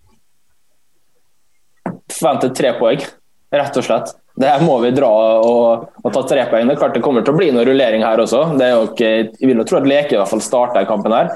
Forventer 2.08 2.54
tre 2.56 2.72
poeng, 2.78 3.04
rett 3.52 3.76
og 3.76 3.84
slett. 3.84 4.14
Det 4.38 4.50
må 4.62 4.76
vi 4.84 4.92
dra 4.94 5.10
og, 5.42 5.88
og 6.04 6.12
ta 6.14 6.22
tre 6.30 6.44
poeng. 6.50 6.68
Det 6.68 6.76
er 6.76 6.80
klart 6.80 6.94
det 6.94 7.02
kommer 7.02 7.24
til 7.26 7.34
å 7.34 7.38
bli 7.40 7.50
noe 7.54 7.66
rullering 7.66 8.04
her 8.06 8.20
også. 8.22 8.44
Det 8.58 8.68
er 8.68 8.76
jo 8.76 8.84
ikke, 8.92 9.10
jeg 9.34 9.50
vil 9.50 9.58
jo 9.58 9.66
tro 9.66 9.80
at 9.80 9.88
Leke 9.90 10.14
i 10.14 10.20
hvert 10.20 10.30
fall 10.30 10.44
starter 10.44 10.86
kampen 10.88 11.14
her. 11.16 11.32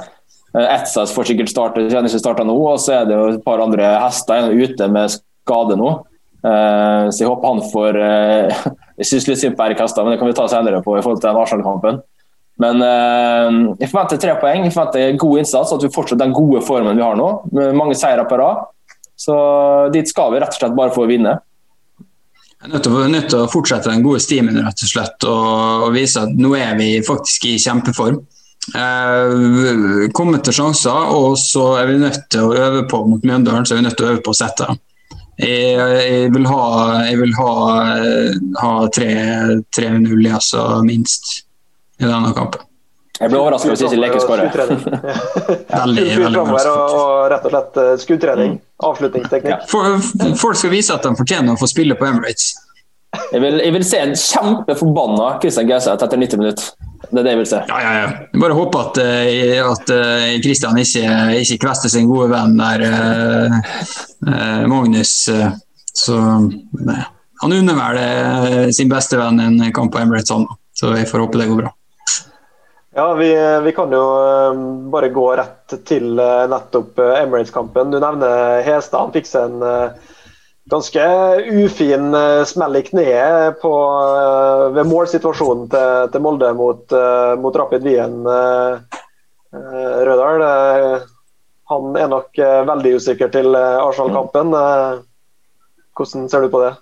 Eh, 0.55 0.69
Etsas 0.77 1.15
får 1.17 1.33
sikkert 1.33 1.51
starte, 1.51 1.89
kjenner 1.89 2.11
ikke 2.11 2.23
starta 2.23 2.47
nå. 2.47 2.55
Og 2.55 2.79
så 2.83 3.01
er 3.01 3.11
det 3.11 3.19
jo 3.19 3.29
et 3.33 3.45
par 3.45 3.63
andre 3.65 3.91
hester 4.05 4.53
ute 4.55 4.89
med 4.93 5.17
skade 5.17 5.79
nå. 5.81 5.91
Uh, 6.43 7.07
så 7.15 7.23
jeg 7.23 7.31
håper 7.31 7.53
han 7.53 7.61
får 7.71 7.97
uh, 8.03 8.63
Jeg 8.99 9.07
syns 9.07 9.29
litt 9.29 9.39
synd 9.39 9.55
på 9.55 9.63
Erik 9.63 9.79
Hestad, 9.79 10.03
men 10.03 10.17
det 10.17 10.19
kan 10.19 10.27
vi 10.27 10.35
ta 10.35 10.49
senere 10.51 10.81
på 10.83 10.97
i 10.97 11.03
forhold 11.05 11.21
til 11.21 11.29
den 11.29 11.39
Arsenal-kampen. 11.39 12.01
Men 12.63 12.83
uh, 12.83 13.77
jeg 13.81 13.91
forventer 13.93 14.21
tre 14.23 14.35
poeng. 14.43 14.67
Jeg 14.67 14.75
forventer 14.75 15.17
god 15.23 15.43
innsats, 15.43 15.73
at 15.75 15.87
vi 15.87 15.93
fortsetter 15.95 16.25
den 16.25 16.35
gode 16.37 16.65
formen 16.67 16.99
vi 16.99 17.07
har 17.07 17.19
nå. 17.19 17.31
Med 17.55 17.79
mange 17.79 17.97
seire 17.99 18.27
på 18.29 18.41
rad. 18.43 18.69
Så 19.23 19.35
dit 19.95 20.09
skal 20.09 20.35
vi 20.35 20.43
rett 20.43 20.55
og 20.55 20.61
slett 20.61 20.77
bare 20.77 20.95
for 20.95 21.07
å 21.07 21.11
vinne. 21.11 21.39
Jeg 22.63 22.71
er 22.71 23.11
nødt 23.11 23.31
til, 23.31 23.41
å 23.43 23.51
fortsette 23.51 23.91
den 23.91 24.05
gode 24.05 24.21
stimen 24.23 24.61
rett 24.63 24.85
og 24.87 24.91
slett, 24.91 25.25
og, 25.27 25.89
og 25.89 25.97
vise 25.97 26.23
at 26.23 26.37
nå 26.39 26.53
er 26.55 26.77
vi 26.79 26.93
faktisk 27.03 27.49
i 27.51 27.57
kjempeform. 27.59 28.21
Eh, 28.79 30.05
kommet 30.15 30.45
til 30.47 30.55
sjanser, 30.55 31.11
og 31.11 31.35
så 31.41 31.73
er 31.81 31.89
vi 31.91 31.99
nødt 31.99 32.29
til 32.31 32.47
å 32.47 32.55
øve 32.55 32.85
på 32.87 33.01
mot 33.11 33.25
Mjøndalen. 33.27 33.67
så 33.67 33.75
er 33.75 33.81
vi 33.81 33.87
nødt 33.89 33.97
til 33.99 34.07
å 34.07 34.13
øve 34.13 34.23
på 34.23 34.31
å 34.31 34.39
sette 34.39 34.69
Jeg, 35.41 35.79
jeg 35.79 36.33
vil 36.35 36.45
ha, 36.51 36.65
jeg 37.09 37.19
vil 37.23 37.33
ha, 37.39 37.53
ha 38.61 38.73
3-0, 38.93 40.29
altså 40.29 40.67
minst, 40.85 41.33
i 42.01 42.05
denne 42.05 42.35
kampen. 42.37 42.67
Jeg 43.23 43.31
ble 43.31 43.39
overraska 43.39 43.71
hvis 43.71 43.85
ikke 43.87 44.01
Leke 44.01 44.21
skårer. 44.23 44.49
veldig, 45.83 46.05
veldig 46.25 46.41
og, 46.43 46.53
og 46.73 47.11
rett 47.31 47.45
og 47.47 47.53
slett 47.53 47.79
eh, 47.79 47.93
skuddtrening. 48.03 48.57
Avslutningsteknikk. 48.83 49.69
Ja. 49.71 50.33
Folk 50.41 50.59
skal 50.59 50.73
vise 50.75 50.97
at 50.97 51.07
de 51.07 51.13
fortjener 51.19 51.55
å 51.55 51.61
få 51.61 51.69
spille 51.71 51.95
på 51.99 52.09
Emirates. 52.09 52.51
Jeg 53.31 53.43
vil, 53.45 53.61
jeg 53.61 53.75
vil 53.77 53.85
se 53.87 54.01
en 54.01 54.15
kjempeforbanna 54.17 55.37
Christian 55.43 55.69
Gauseth 55.69 56.03
etter 56.03 56.19
90 56.19 56.41
minutter. 56.41 56.82
Det 57.11 57.19
er 57.21 57.25
det 57.27 57.33
jeg 57.35 57.41
vil 57.43 57.49
se. 57.51 57.59
Ja, 57.69 57.81
ja, 57.83 57.93
ja. 57.99 58.07
Jeg 58.33 58.41
bare 58.45 58.57
håper 58.57 58.85
at, 58.87 59.01
eh, 59.03 59.59
at 59.65 59.91
eh, 59.97 60.29
Christian 60.45 60.79
ikke, 60.81 61.05
ikke 61.43 61.59
kvester 61.67 61.93
sin 61.93 62.09
gode 62.09 62.31
venn 62.33 62.55
der, 62.61 62.85
eh, 62.89 63.59
eh, 64.29 64.65
Magnus. 64.71 65.13
eh, 65.29 65.51
Så 65.93 66.17
nei. 66.17 67.03
Han 67.43 67.53
unner 67.53 67.75
vel 67.77 67.99
eh, 68.01 68.71
sin 68.73 68.89
beste 68.89 69.19
venn 69.19 69.41
en 69.43 69.59
kamp 69.75 69.93
på 69.93 70.01
Emirates, 70.01 70.31
han. 70.33 70.47
Så 70.73 70.95
jeg 70.97 71.09
får 71.11 71.27
håpe 71.27 71.41
det 71.41 71.49
går 71.51 71.65
bra. 71.65 71.73
Ja, 72.95 73.07
vi, 73.17 73.29
vi 73.65 73.73
kan 73.77 73.93
jo 73.93 74.03
eh, 74.21 74.63
bare 74.93 75.09
gå 75.13 75.27
rett 75.37 75.75
til 75.89 76.19
eh, 76.21 76.47
nettopp 76.53 76.99
eh, 77.01 77.23
Emirates-kampen. 77.25 77.93
Du 77.93 77.99
nevner 78.01 78.61
Hestad. 78.67 79.01
Han 79.07 79.15
fikk 79.15 79.29
seg 79.29 79.49
en 79.51 79.65
eh, 79.65 80.12
ganske 80.71 81.05
ufin 81.51 82.15
eh, 82.15 82.45
smell 82.45 82.77
i 82.77 82.83
kneet 82.83 83.61
på, 83.63 83.73
eh, 84.19 84.67
ved 84.77 84.87
målsituasjonen 84.87 85.69
til, 85.73 86.13
til 86.13 86.23
Molde 86.23 86.53
mot, 86.57 86.93
eh, 86.93 87.35
mot 87.41 87.57
Rapid 87.57 87.83
Wien. 87.87 88.23
eh, 90.47 91.09
han 91.73 91.97
er 91.97 92.09
nok 92.09 92.37
veldig 92.69 92.95
usikker 93.01 93.31
til 93.33 93.55
Arsenal-kampen. 93.57 94.51
Hvordan 95.97 96.27
ser 96.29 96.45
du 96.45 96.51
på 96.53 96.61
det? 96.61 96.73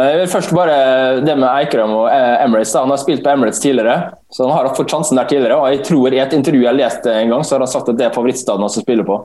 Jeg 0.00 0.16
vil 0.18 0.30
først 0.30 0.54
bare 0.54 1.20
Det 1.22 1.36
med 1.38 1.46
Eikrem 1.46 1.92
og 1.94 2.08
Emirates. 2.10 2.74
Han 2.74 2.90
har 2.90 2.98
spilt 2.98 3.22
på 3.22 3.30
Emirates 3.30 3.62
tidligere, 3.62 4.16
så 4.34 4.48
han 4.48 4.66
har 4.66 4.74
fått 4.74 4.90
sjansen 4.90 5.18
der 5.18 5.30
tidligere. 5.30 5.60
og 5.60 5.70
jeg 5.70 5.84
tror 5.86 6.14
I 6.14 6.22
et 6.24 6.34
intervju 6.34 6.64
jeg 6.64 6.78
leste 6.78 7.14
en 7.14 7.30
gang, 7.36 7.44
så 7.44 7.54
har 7.54 7.66
han 7.66 7.70
sagt 7.70 7.92
at 7.92 7.98
det 7.98 8.08
er 8.08 8.16
favorittstaden 8.16 8.66
han 8.66 8.70
spiller 8.70 8.86
spille 8.88 9.06
på. 9.06 9.20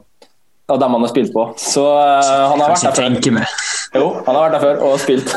Av 0.68 0.80
dem 0.82 0.96
han 0.98 1.04
har 1.06 1.12
spilt 1.12 1.34
på. 1.34 1.44
Så 1.62 1.84
uh, 1.86 2.22
han 2.50 2.62
har 2.62 2.72
vært 2.72 2.86
der 2.88 3.20
før. 3.22 3.50
Jo, 3.96 4.06
han 4.26 4.34
har 4.34 4.40
vært 4.48 4.56
der 4.56 4.64
før 4.64 4.80
og 4.88 4.96
spilt. 5.00 5.36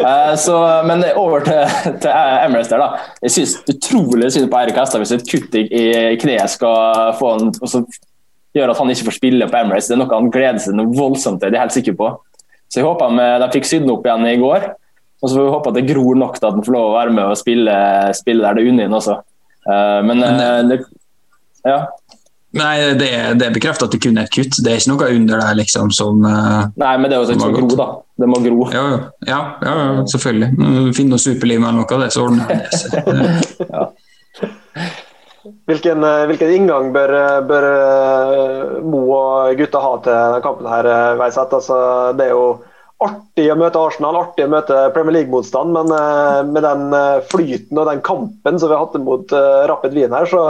Uh, 0.00 0.32
så, 0.40 0.56
men 0.88 1.04
over 1.20 1.44
til, 1.44 1.60
til 2.00 2.14
Emirates 2.14 2.70
der, 2.72 2.80
da. 2.80 3.10
Jeg 3.26 3.34
syns 3.34 3.58
utrolig 3.68 4.30
synd 4.32 4.48
på 4.52 4.60
Eirik 4.62 4.80
Hestad 4.80 5.04
hvis 5.04 5.12
et 5.18 5.28
kutt 5.28 5.58
i 5.60 5.84
kneet 6.22 6.54
skal 6.54 7.12
få 7.20 7.34
han 7.34 7.52
altså, 7.60 7.84
gjøre 8.56 8.72
at 8.72 8.80
han 8.80 8.94
ikke 8.94 9.10
får 9.10 9.18
spille 9.18 9.50
på 9.52 9.60
Emirates. 9.60 9.90
Det 9.90 9.98
er 9.98 10.02
noe 10.02 10.16
han 10.16 10.32
gleder 10.32 10.64
seg 10.64 10.80
noe 10.80 10.96
voldsomt 10.96 11.42
til, 11.42 11.52
det 11.52 11.58
er 11.58 11.60
jeg 11.60 11.68
helt 11.68 11.78
sikker 11.78 12.00
på. 12.00 12.12
Så 12.70 12.80
jeg 12.80 12.86
håper 12.86 13.18
de, 13.18 13.28
de 13.42 13.50
fikk 13.58 13.68
sydd 13.68 13.84
den 13.84 13.92
opp 13.92 14.06
igjen 14.06 14.28
i 14.30 14.38
går. 14.40 14.70
Og 15.20 15.28
så 15.28 15.36
får 15.36 15.44
vi 15.44 15.52
håpe 15.52 15.70
at 15.70 15.76
det 15.76 15.88
gror 15.90 16.16
nok 16.16 16.38
til 16.38 16.48
at 16.48 16.54
han 16.56 16.64
får 16.64 16.74
lov 16.74 16.86
å 16.88 16.96
være 16.96 17.12
med 17.16 17.26
og 17.28 17.38
spille, 17.38 17.74
spille 18.16 18.46
der 18.46 18.56
det 18.56 18.64
er 18.64 18.72
Unin 18.72 18.96
også. 18.96 19.18
Uh, 19.68 20.00
men 20.08 20.24
eh, 20.24 20.60
det, 20.70 20.78
ja. 21.68 21.82
Nei, 22.58 22.94
det, 22.98 23.06
er- 23.14 23.34
det 23.38 23.46
er 23.46 23.52
bekreftet 23.54 23.84
at 23.86 23.92
det 23.94 24.00
kun 24.02 24.16
er 24.18 24.26
et 24.26 24.32
kutt. 24.34 24.56
Det 24.58 24.72
er 24.72 24.80
ikke 24.80 24.90
noe 24.90 25.10
under 25.14 25.38
der 25.44 25.54
liksom 25.60 25.92
som 25.94 26.24
uh, 26.26 26.64
Nei, 26.82 26.94
men 26.98 27.06
det 27.06 27.14
er 27.14 27.20
jo 27.22 27.28
sånn 27.28 27.44
var 27.44 27.52
gro, 27.54 27.68
da. 27.78 27.86
Det 28.20 28.28
må 28.28 28.40
gro. 28.42 28.64
Ja, 28.74 28.82
ja, 28.90 28.98
ja, 29.30 29.38
ja, 29.62 29.74
ja 30.00 30.06
selvfølgelig. 30.10 30.48
Finn 30.98 31.12
noe 31.12 31.22
superliv 31.22 31.60
eller 31.62 31.78
noe 31.78 31.86
av 31.94 32.02
det, 32.02 32.10
så 32.16 32.24
ordner 32.26 32.50
det 32.50 32.58
seg. 32.80 32.90
Hvilken, 35.70 36.02
eh, 36.04 36.24
hvilken 36.28 36.50
inngang 36.52 36.90
bør, 36.92 37.12
eh, 37.16 37.38
bør 37.48 37.66
Mo 38.84 39.00
og 39.16 39.54
gutta 39.58 39.80
ha 39.80 39.94
til 40.04 40.12
denne 40.12 40.42
kampen? 40.44 40.66
her, 40.68 40.90
Veiseth? 41.22 41.54
Altså, 41.56 41.78
det 42.18 42.26
er 42.28 42.34
jo 42.34 42.44
artig 43.00 43.46
å 43.48 43.56
møte 43.56 43.80
Arsenal, 43.80 44.18
artig 44.20 44.44
å 44.44 44.52
møte 44.52 44.82
Premier 44.92 45.20
League-motstand, 45.20 45.72
men 45.72 45.94
med 46.52 46.66
den 46.66 46.90
flyten 47.30 47.78
og 47.80 47.86
den 47.88 48.02
kampen 48.04 48.58
som 48.60 48.68
vi 48.68 48.76
har 48.76 48.82
hatt 48.84 48.98
mot 49.00 49.32
Rapid 49.70 49.96
Wien 49.96 50.12
her, 50.12 50.28
så 50.28 50.42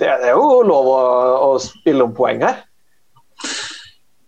det, 0.00 0.08
er 0.08 0.34
jo 0.34 0.62
lov 0.66 0.90
å, 0.92 1.00
å 1.48 1.50
spille 1.62 2.06
om 2.06 2.14
poeng 2.16 2.42
her. 2.44 2.62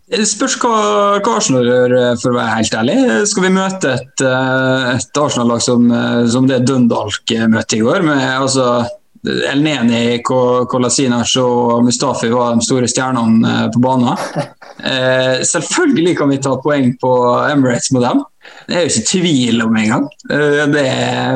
Det 0.09 0.25
spørs 0.25 0.55
hva, 0.63 0.77
hva 1.21 1.35
Arsenal 1.37 1.67
gjør, 1.69 1.95
eh, 1.99 2.15
for 2.21 2.33
å 2.33 2.39
være 2.39 2.55
helt 2.55 2.77
ærlig. 2.81 3.01
Skal 3.29 3.45
vi 3.45 3.51
møte 3.53 3.91
et, 3.99 4.23
eh, 4.25 4.87
et 4.95 5.21
Arsenal-lag 5.21 5.61
som, 5.61 5.85
eh, 5.93 6.23
som 6.33 6.49
det 6.49 6.63
Dundalk 6.69 7.35
eh, 7.37 7.45
møtte 7.51 7.77
i 7.77 7.83
går? 7.85 8.07
med 8.07 8.25
altså 8.25 8.87
Elneni, 9.27 10.21
Kolasinac 10.23 11.35
og 11.43 11.85
Mustafi 11.85 12.31
var 12.31 12.55
de 12.55 12.65
store 12.65 12.89
stjernene 12.91 13.51
eh, 13.51 13.69
på 13.75 13.83
banen. 13.83 14.17
Eh, 14.79 15.41
selvfølgelig 15.43 16.13
kan 16.21 16.29
vi 16.31 16.37
ta 16.39 16.53
poeng 16.63 16.93
på 17.03 17.13
Emirates 17.51 17.91
med 17.91 18.05
dem. 18.07 18.21
Det 18.69 18.77
er 18.77 18.85
jo 18.85 18.93
ikke 18.93 19.09
tvil 19.11 19.65
om 19.65 19.77
engang. 19.81 20.05
Eh, 20.31 20.65
det, 20.71 20.87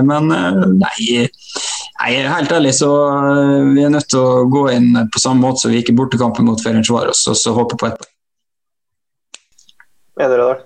men 0.07 0.31
eh, 0.37 0.61
nei, 0.79 1.25
nei, 2.03 2.19
helt 2.27 2.53
ærlig 2.53 2.75
så 2.77 2.91
eh, 2.91 3.71
vi 3.77 3.87
er 3.87 3.95
nødt 3.95 4.11
til 4.11 4.21
å 4.21 4.43
gå 4.51 4.67
inn 4.75 4.91
på 5.13 5.23
samme 5.23 5.47
måte 5.47 5.63
som 5.63 5.73
vi 5.73 5.81
gikk 5.81 5.93
i 5.95 5.97
bortekampen 6.03 6.49
mot 6.49 6.61
Ferencvaros 6.63 7.25
og 7.31 7.39
så 7.39 7.55
håpe 7.57 7.79
på 7.79 7.89
ett 7.89 7.99
poeng. 8.03 8.13
Mener 10.21 10.39
du 10.39 10.45
det? 10.51 10.61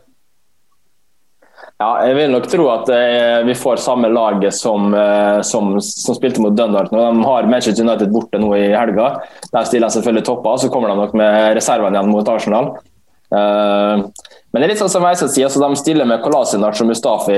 Ja, 1.77 1.91
jeg 2.09 2.17
vil 2.17 2.31
nok 2.33 2.47
tro 2.49 2.71
at 2.73 2.89
eh, 2.89 3.43
vi 3.45 3.55
får 3.59 3.83
samme 3.85 4.09
laget 4.09 4.55
som, 4.57 4.95
eh, 4.97 5.43
som, 5.45 5.75
som 5.85 6.17
spilte 6.17 6.41
mot 6.41 6.57
Dundalk. 6.57 6.89
De 6.89 7.27
har 7.29 7.49
Manchester 7.53 7.85
United 7.85 8.15
borte 8.15 8.41
nå 8.41 8.55
i 8.57 8.71
helga. 8.73 9.11
Der 9.53 9.69
stiller 9.69 9.91
de 9.91 9.99
selvfølgelig 9.99 10.25
topper, 10.25 10.57
så 10.63 10.71
kommer 10.73 10.89
de 10.89 10.97
nok 11.03 11.13
med 11.21 11.53
reservene 11.59 11.99
igjen 11.99 12.15
mot 12.15 12.31
Arsenal. 12.33 12.71
Eh, 13.29 14.07
men 14.57 14.63
det 14.63 14.71
er 14.71 14.71
litt 14.73 14.81
sånn 14.81 14.89
som 14.89 15.05
jeg 15.05 15.19
skal 15.21 15.29
si, 15.29 15.43
altså 15.45 15.61
de 15.61 15.77
stiller 15.77 16.07
med 16.09 16.23
Kolasinac 16.25 16.79
og 16.81 16.87
Mustafi 16.89 17.35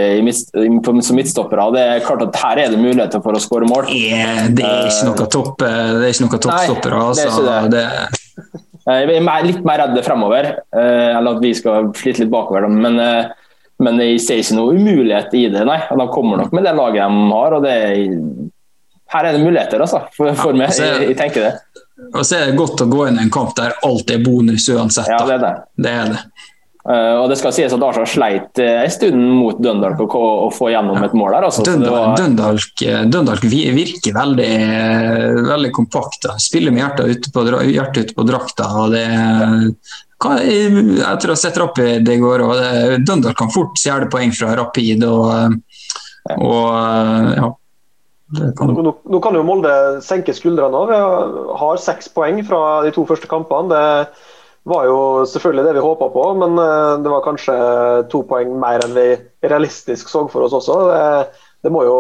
som 1.03 1.17
midtstoppere. 1.19 1.65
Det 1.75 1.81
er 1.83 2.05
klart 2.07 2.21
at 2.29 2.37
Her 2.39 2.61
er 2.63 2.69
det 2.71 2.79
muligheter 2.79 3.19
for 3.25 3.35
å 3.35 3.41
skåre 3.43 3.67
mål. 3.67 3.89
Yeah, 3.91 4.45
det 4.55 4.63
er 4.63 4.87
ikke 4.87 5.09
noe 5.09 5.27
topp 5.35 5.65
det 5.65 5.73
er 5.73 6.13
ikke 6.13 6.29
noe 6.29 6.41
toppstoppere. 6.45 7.01
Nei, 7.03 7.17
det 7.19 7.25
er 7.25 7.33
Altså, 7.33 7.49
ikke 7.57 7.73
det. 7.75 7.83
Eh, 8.87 9.01
Jeg 9.03 9.25
er 9.25 9.49
litt 9.49 9.67
mer 9.67 9.83
redd 9.83 9.99
fremover, 10.07 10.47
eh, 10.71 11.09
eller 11.17 11.41
at 11.41 11.43
vi 11.43 11.51
skal 11.59 11.91
slite 11.99 12.23
litt 12.23 12.31
bakover. 12.31 12.69
Men, 12.71 13.01
eh, 13.03 13.33
men 13.83 13.99
jeg 14.05 14.21
ser 14.23 14.45
ikke 14.45 14.61
noe 14.61 14.77
umulighet 14.79 15.35
i 15.35 15.49
det, 15.57 15.65
nei. 15.67 15.81
De 15.91 16.07
kommer 16.15 16.39
nok 16.39 16.55
med 16.55 16.69
det 16.71 16.77
laget 16.79 17.03
de 17.03 17.33
har. 17.33 17.57
og 17.59 17.67
det 17.67 17.75
er, 17.89 18.05
Her 19.09 19.25
er 19.25 19.33
det 19.33 19.43
muligheter, 19.43 19.83
altså, 19.83 20.05
for, 20.15 20.31
for 20.39 20.55
meg. 20.55 20.71
Jeg, 20.71 21.09
jeg 21.09 21.19
tenker 21.19 21.49
det. 21.49 21.83
Og 22.15 22.23
så 22.23 22.39
er 22.39 22.47
det 22.47 22.59
godt 22.63 22.85
å 22.85 22.87
gå 22.87 23.09
inn 23.09 23.19
i 23.19 23.25
en 23.27 23.35
kamp 23.35 23.57
der 23.59 23.75
alt 23.83 24.15
er 24.15 24.23
bonus 24.23 24.69
uansett. 24.71 25.11
Ja, 25.11 25.25
det 25.27 25.41
er 25.41 25.45
det. 25.49 25.53
det 25.83 25.95
er 25.99 26.15
det. 26.15 26.23
Eh, 26.89 27.15
og 27.21 27.27
det 27.29 27.37
skal 27.37 27.53
sies 27.53 27.73
at 27.75 27.83
Arsenal 27.85 28.09
sleit 28.09 28.61
eh, 28.65 28.79
en 28.81 28.93
stund 28.93 29.19
mot 29.21 29.59
Dundalk 29.61 30.01
å, 30.01 30.23
å 30.47 30.49
få 30.55 30.71
gjennom 30.73 31.03
et 31.05 31.13
mål 31.19 31.35
der. 31.37 31.47
Altså. 31.51 31.65
Dundalk, 31.67 31.93
var, 31.93 32.15
Dundalk, 32.17 32.85
eh, 32.87 33.03
Dundalk 33.13 33.45
virker 33.45 34.17
veldig, 34.17 34.53
veldig 35.51 35.73
kompakt. 35.77 36.23
da. 36.25 36.39
Spiller 36.41 36.73
med 36.73 36.87
hjertet 36.87 37.13
ute 37.13 37.33
på, 37.35 37.45
hjertet 37.69 38.09
ute 38.09 38.17
på 38.17 38.27
drakta. 38.29 38.71
og 38.81 38.97
det 38.97 39.05
hva, 40.19 40.39
Etter 40.41 41.29
å 41.29 41.37
ha 41.37 41.39
sett 41.39 41.61
Rapid 41.61 42.09
i 42.09 42.19
går, 42.23 42.47
og 42.47 42.57
det, 42.57 43.03
Dundalk 43.05 43.37
kan 43.39 43.53
fort 43.53 43.77
stjele 43.77 44.09
poeng 44.09 44.33
fra 44.33 44.57
Rapid. 44.57 45.05
og, 45.05 45.59
og 46.39 47.37
ja. 47.37 47.53
Kan, 48.57 48.75
Nå, 48.77 48.91
nå 49.09 49.19
kan 49.25 49.37
jo 49.37 49.45
Molde 49.45 49.71
senke 50.05 50.33
skuldrene 50.37 50.81
òg. 50.81 50.97
Har 51.61 51.85
seks 51.85 52.09
poeng 52.17 52.41
fra 52.49 52.81
de 52.85 52.97
to 52.97 53.05
første 53.09 53.29
kampene. 53.29 53.77
Det 53.77 54.38
var 54.69 54.87
jo 54.89 54.99
selvfølgelig 55.29 55.65
det 55.67 55.75
vi 55.77 55.85
håpa 55.85 56.09
på, 56.15 56.25
men 56.41 56.59
eh, 56.63 56.95
det 57.05 57.13
var 57.13 57.25
kanskje 57.25 57.55
to 58.13 58.23
poeng 58.29 58.55
mer 58.61 58.85
enn 58.85 58.97
vi 58.97 59.07
realistisk 59.49 60.11
så 60.11 60.27
for 60.33 60.47
oss 60.47 60.57
også. 60.59 60.79
Det, 60.91 61.47
det 61.67 61.73
må 61.75 61.85
jo 61.87 61.97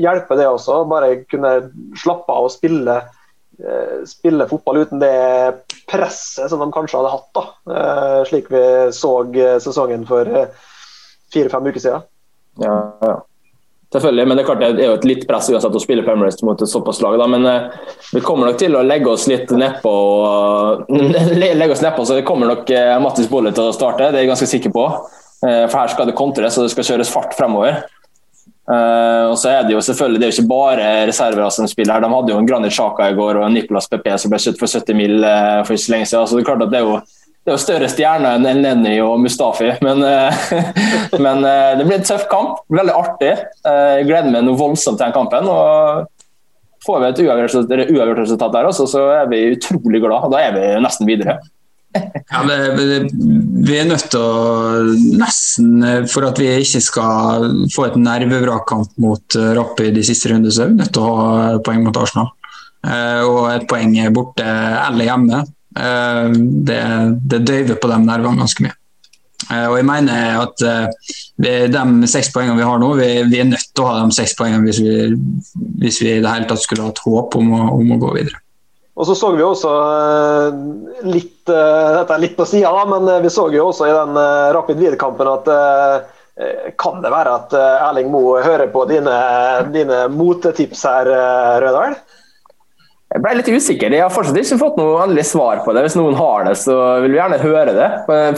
hjelpe, 0.00 0.38
det 0.38 0.48
også. 0.48 0.82
Bare 0.90 1.22
kunne 1.30 1.54
slappe 1.98 2.34
av 2.34 2.48
og 2.48 2.54
spille, 2.54 2.98
eh, 3.60 3.96
spille 4.08 4.48
fotball 4.50 4.82
uten 4.84 5.02
det 5.02 5.14
presset 5.90 6.52
som 6.52 6.62
de 6.62 6.70
kanskje 6.74 7.00
hadde 7.00 7.14
hatt, 7.16 7.30
da. 7.36 7.46
Eh, 7.76 8.20
slik 8.30 8.52
vi 8.52 8.64
så 8.96 9.14
sesongen 9.64 10.06
for 10.08 10.28
fire-fem 11.32 11.72
uker 11.72 11.86
siden. 11.86 12.08
ja, 12.60 12.78
ja. 13.06 13.18
Selvfølgelig, 13.90 14.26
men 14.30 14.38
det 14.38 14.42
er 14.44 14.46
klart 14.46 14.60
det 14.62 14.84
er 14.84 14.92
jo 14.92 14.98
et 15.00 15.06
litt 15.08 15.24
press 15.26 15.48
uansett 15.50 15.74
å 15.74 15.82
spille 15.82 16.04
på 16.06 16.12
Emirates 16.12 16.44
mot 16.46 16.60
et 16.62 16.70
såpass 16.70 17.00
lag. 17.02 17.16
Da. 17.18 17.26
Men 17.26 17.46
eh, 17.50 17.78
vi 18.14 18.20
kommer 18.22 18.46
nok 18.46 18.60
til 18.62 18.76
å 18.78 18.84
legge 18.86 19.10
oss 19.10 19.26
litt 19.30 19.50
nedpå. 19.50 19.94
og- 20.30 20.92
legge 21.40 21.72
oss 21.74 21.82
nedpå, 21.82 22.04
så 22.06 22.18
det 22.20 22.26
kommer 22.28 22.52
nok 22.52 22.70
eh, 22.70 22.92
Mattis 23.02 23.30
Bolle 23.30 23.50
til 23.56 23.66
å 23.66 23.74
starte, 23.74 24.12
det 24.12 24.20
er 24.20 24.26
jeg 24.28 24.30
ganske 24.30 24.50
sikker 24.52 24.74
på. 24.76 24.84
Eh, 25.42 25.64
for 25.66 25.80
her 25.80 25.90
skal 25.90 26.06
det 26.06 26.14
kontres, 26.18 26.58
og 26.60 26.68
det 26.68 26.74
skal 26.76 26.86
kjøres 26.92 27.10
fart 27.10 27.34
fremover. 27.38 27.82
Eh, 28.70 29.24
og 29.26 29.34
så 29.40 29.50
er 29.50 29.64
Det 29.66 29.74
jo 29.74 29.80
selvfølgelig, 29.82 30.20
det 30.20 30.26
er 30.26 30.30
jo 30.30 30.36
ikke 30.38 30.52
bare 30.52 30.90
reserver 31.10 31.50
som 31.50 31.66
spiller 31.66 31.96
her. 31.96 32.04
De 32.04 32.12
hadde 32.14 32.30
jo 32.30 32.38
en 32.38 32.46
Granit 32.46 32.76
Sjaka 32.76 33.08
i 33.10 33.16
går 33.18 33.40
og 33.40 33.48
en 33.48 33.56
Nicolas 33.58 33.90
PP 33.90 34.06
som 34.22 34.30
ble 34.30 34.38
skutt 34.38 34.60
for 34.60 34.70
70 34.70 34.94
mil 34.98 35.24
eh, 35.24 35.62
for 35.66 35.74
ikke 35.74 35.86
så 35.88 35.94
lenge 35.96 36.06
siden. 36.12 36.28
Så 36.30 36.38
det 36.38 36.44
er 36.44 36.50
klart 36.52 36.62
at 36.68 36.70
det 36.74 36.78
er 36.78 36.86
jo, 36.86 37.00
det 37.40 37.48
er 37.48 37.56
jo 37.56 37.60
større 37.62 37.86
stjerner 37.88 38.34
enn 38.36 38.44
El 38.50 38.58
Neni 38.60 38.98
og 39.00 39.14
Mustafi. 39.22 39.70
Men, 39.84 40.02
eh, 40.04 40.40
men 41.24 41.44
eh, 41.48 41.70
det 41.78 41.86
blir 41.88 41.96
en 41.96 42.04
tøff 42.06 42.26
kamp. 42.30 42.58
Veldig 42.68 42.92
artig. 42.96 43.30
Eh, 43.64 43.92
Jeg 44.00 44.08
gleder 44.10 44.28
meg 44.34 44.44
noe 44.44 44.58
voldsomt 44.60 45.00
til 45.00 45.06
den 45.06 45.14
kampen. 45.16 45.48
og 45.48 46.08
Får 46.84 47.00
vi 47.02 47.08
et 47.10 47.18
uavgjort 47.24 48.20
resultat- 48.24 48.52
der, 48.54 48.68
også, 48.70 48.86
så 48.88 49.00
er 49.22 49.26
vi 49.28 49.40
utrolig 49.54 50.00
glad. 50.00 50.22
og 50.24 50.32
Da 50.32 50.38
er 50.46 50.52
vi 50.56 50.66
nesten 50.84 51.08
videre. 51.08 51.38
Ja, 51.96 52.40
vi 52.46 53.74
er 53.76 53.88
nødt 53.88 54.04
til 54.12 54.20
å 54.22 54.84
nesten, 55.18 55.80
for 56.12 56.28
at 56.28 56.38
vi 56.38 56.46
ikke 56.60 56.80
skal 56.84 57.48
få 57.74 57.88
et 57.88 57.96
nervevrakkamp 57.98 58.92
mot 59.02 59.36
eh, 59.36 59.50
Rapid 59.58 59.98
i 59.98 60.04
siste 60.06 60.30
runde, 60.32 60.52
så 60.54 60.64
er 60.64 60.70
vi 60.74 60.78
nødt 60.84 60.92
til 60.94 61.08
å 61.08 61.16
ha 61.18 61.40
poeng 61.66 61.82
mot 61.88 61.96
Arsenal. 62.00 62.30
Og 63.26 63.40
et 63.52 63.66
poeng 63.68 63.96
borte 64.16 64.44
eller 64.44 65.04
hjemme. 65.08 65.42
Eh, 65.78 66.28
det, 66.66 66.82
det 67.30 67.42
døyver 67.46 67.78
på 67.78 67.90
de 67.90 67.98
nervene 68.02 68.42
ganske 68.42 68.66
mye. 68.66 68.76
Eh, 69.50 69.66
og 69.70 69.78
jeg 69.78 69.86
mener 69.88 70.42
at 70.42 70.64
de 71.40 72.10
seks 72.10 72.30
poengene 72.34 72.58
vi 72.58 72.66
har 72.66 72.82
nå, 72.82 72.92
vi, 72.98 73.08
vi, 73.30 73.40
er 73.40 73.50
nødt 73.52 73.70
til 73.72 73.86
å 73.86 73.90
ha 73.90 74.02
de 74.02 74.16
seks 74.16 74.36
poengene 74.38 74.66
hvis 74.66 74.82
vi, 74.84 74.94
hvis 75.82 76.02
vi 76.02 76.14
i 76.16 76.22
det 76.22 76.30
hele 76.30 76.50
tatt 76.50 76.62
skulle 76.64 76.90
hatt 76.90 77.02
håp 77.06 77.38
om 77.40 77.52
å, 77.56 77.66
om 77.78 77.96
å 77.96 78.00
gå 78.02 78.14
videre. 78.18 78.42
Og 79.00 79.06
så 79.08 79.14
så 79.16 79.30
vi 79.32 79.44
også 79.46 79.70
litt 81.08 81.36
Dette 81.50 82.14
er 82.14 82.20
litt 82.20 82.34
på 82.36 82.44
sida, 82.46 82.82
men 82.86 83.08
vi 83.24 83.30
så 83.32 83.46
jo 83.50 83.70
også 83.70 83.86
i 83.88 83.94
den 83.94 84.18
Rapid 84.54 84.78
Wien-kampen 84.78 85.30
at 85.30 85.48
kan 86.78 87.00
det 87.02 87.10
være 87.10 87.32
at 87.40 87.54
Erling 87.58 88.10
Moe 88.12 88.38
hører 88.44 88.68
på 88.72 88.84
dine, 88.88 89.16
dine 89.74 90.04
motetips 90.12 90.84
her, 90.86 91.10
Rødal? 91.64 91.96
Jeg 93.10 93.22
ble 93.24 93.32
litt 93.40 93.48
usikker. 93.50 93.90
Jeg 93.90 94.04
har 94.04 94.12
fortsatt 94.14 94.36
ikke 94.38 94.60
fått 94.60 94.76
noe 94.78 95.00
endelig 95.02 95.24
svar 95.32 95.64
på 95.64 95.72
det. 95.74 95.82
Hvis 95.82 95.96
noen 95.98 96.14
har 96.14 96.44
det, 96.46 96.52
så 96.60 96.76
vil 97.02 97.10
vi 97.10 97.18
gjerne 97.18 97.40
høre 97.42 97.72
det. 97.74 97.88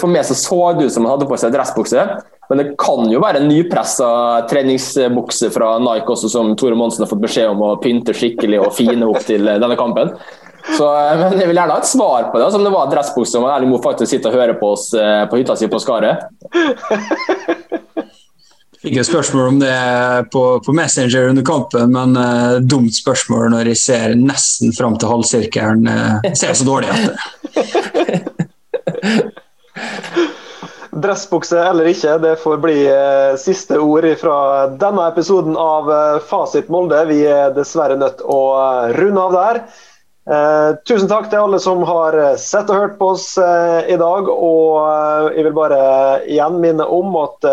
For 0.00 0.08
meg 0.08 0.24
så, 0.24 0.37
så 0.38 0.61
det 0.78 0.87
ut 0.87 0.94
som 0.94 1.04
han 1.04 1.12
hadde 1.18 1.28
på 1.28 1.37
seg 1.40 1.52
dressbukse. 1.52 2.06
Men 2.48 2.61
det 2.61 2.70
kan 2.80 3.04
jo 3.12 3.20
være 3.20 3.44
nypressa 3.44 4.08
treningsbukse 4.48 5.52
fra 5.52 5.74
Nike 5.80 6.16
også, 6.16 6.30
som 6.32 6.54
Tore 6.56 6.78
Monsen 6.78 7.04
har 7.04 7.11
fått 7.12 7.22
beskjed 7.24 7.52
om 7.52 7.61
å 7.64 7.74
pynte 7.85 8.16
skikkelig 8.16 8.62
og 8.64 8.72
fine 8.76 9.04
opp 9.08 9.20
til 9.28 9.44
denne 9.44 9.76
kampen. 9.76 10.14
Så, 10.72 10.88
men 11.18 11.40
jeg 11.40 11.50
vil 11.50 11.58
gjerne 11.58 11.74
ha 11.76 11.80
et 11.82 11.90
svar 11.90 12.28
på 12.32 12.40
det, 12.40 12.48
som 12.54 12.62
om 12.62 12.66
det 12.68 12.72
var 12.72 12.90
dressbukse 12.92 13.40
om 13.40 13.48
Erling 13.50 13.72
Moe 13.72 13.82
faktisk 13.82 14.14
sitter 14.14 14.32
og 14.32 14.40
hører 14.40 14.56
på 14.61 14.72
oss 14.72 14.88
eh, 14.94 15.24
på 15.28 15.40
hytta 15.40 15.56
si 15.58 15.68
på 15.68 15.80
Skaret. 15.82 16.28
Fikk 18.83 18.97
jo 18.99 19.03
spørsmål 19.07 19.45
om 19.47 19.59
det 19.61 19.75
på, 20.35 20.40
på 20.66 20.73
Messenger 20.75 21.29
under 21.31 21.45
kampen, 21.47 21.92
men 21.95 22.16
uh, 22.18 22.59
dumt 22.59 22.97
spørsmål 22.97 23.53
når 23.53 23.68
jeg 23.71 23.79
ser 23.79 24.16
nesten 24.18 24.75
fram 24.75 24.97
til 24.99 25.12
halvsirkelen. 25.12 25.87
Uh, 25.87 26.33
ser 26.35 26.57
så 26.59 26.66
dårlig 26.66 26.90
etter. 26.90 27.14
Dressbukse 31.03 31.57
eller 31.62 31.92
ikke, 31.92 32.18
det 32.25 32.35
får 32.42 32.59
bli 32.64 32.75
uh, 32.90 33.38
siste 33.38 33.79
ord 33.79 34.09
fra 34.18 34.66
denne 34.83 35.07
episoden 35.14 35.55
av 35.55 35.87
uh, 35.87 36.18
Fasit 36.27 36.66
Molde. 36.66 37.07
Vi 37.07 37.23
er 37.23 37.55
dessverre 37.55 37.95
nødt 38.03 38.18
å 38.27 38.42
runde 38.99 39.29
av 39.29 39.38
der. 39.38 39.62
Uh, 40.22 40.78
tusen 40.87 41.08
takk 41.11 41.32
til 41.32 41.42
alle 41.42 41.58
som 41.58 41.80
har 41.82 42.14
sett 42.38 42.68
og 42.70 42.78
hørt 42.78 42.92
på 43.00 43.08
oss 43.16 43.24
eh, 43.42 43.88
i 43.90 43.96
dag. 43.98 44.28
Og 44.30 44.76
eh, 44.78 45.38
jeg 45.38 45.46
vil 45.48 45.56
bare 45.56 45.80
igjen 46.30 46.61
minne 46.62 46.87
om 46.87 47.16
at 47.18 47.48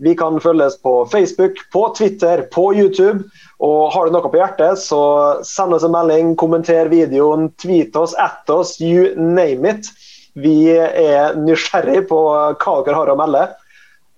vi 0.00 0.14
kan 0.16 0.40
følges 0.40 0.78
på 0.80 0.94
Facebook, 1.12 1.60
på 1.72 1.82
Twitter, 1.98 2.46
på 2.54 2.70
YouTube. 2.72 3.28
Og 3.60 3.92
har 3.92 4.08
du 4.08 4.16
noe 4.16 4.32
på 4.32 4.40
hjertet, 4.40 4.80
så 4.80 5.02
send 5.44 5.76
oss 5.76 5.84
en 5.84 5.92
melding, 5.92 6.32
kommenter 6.40 6.88
videoen, 6.88 7.50
tweet 7.60 7.96
oss, 8.00 8.16
at 8.16 8.48
oss, 8.48 8.78
you 8.80 9.12
name 9.20 9.68
it. 9.68 9.92
Vi 10.40 10.70
er 10.72 11.36
nysgjerrig 11.36 12.06
på 12.08 12.22
hva 12.24 12.80
dere 12.86 12.96
har 12.96 13.12
å 13.12 13.20
melde. 13.20 13.44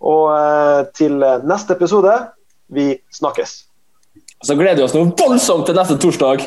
Og 0.06 0.30
eh, 0.38 0.80
til 0.94 1.18
neste 1.18 1.74
episode, 1.74 2.14
vi 2.70 2.92
snakkes. 3.10 3.58
Så 4.42 4.54
gleder 4.58 4.82
vi 4.82 4.86
oss 4.86 4.94
noe 4.94 5.10
voldsomt 5.18 5.66
til 5.66 5.78
neste 5.78 5.98
torsdag. 6.02 6.46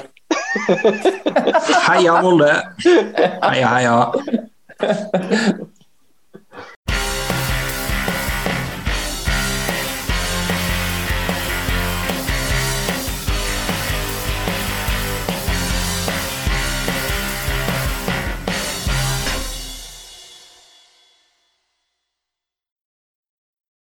Heia 1.90 2.22
Molde! 2.22 2.52
Heia, 3.42 3.70
heia. 3.76 4.12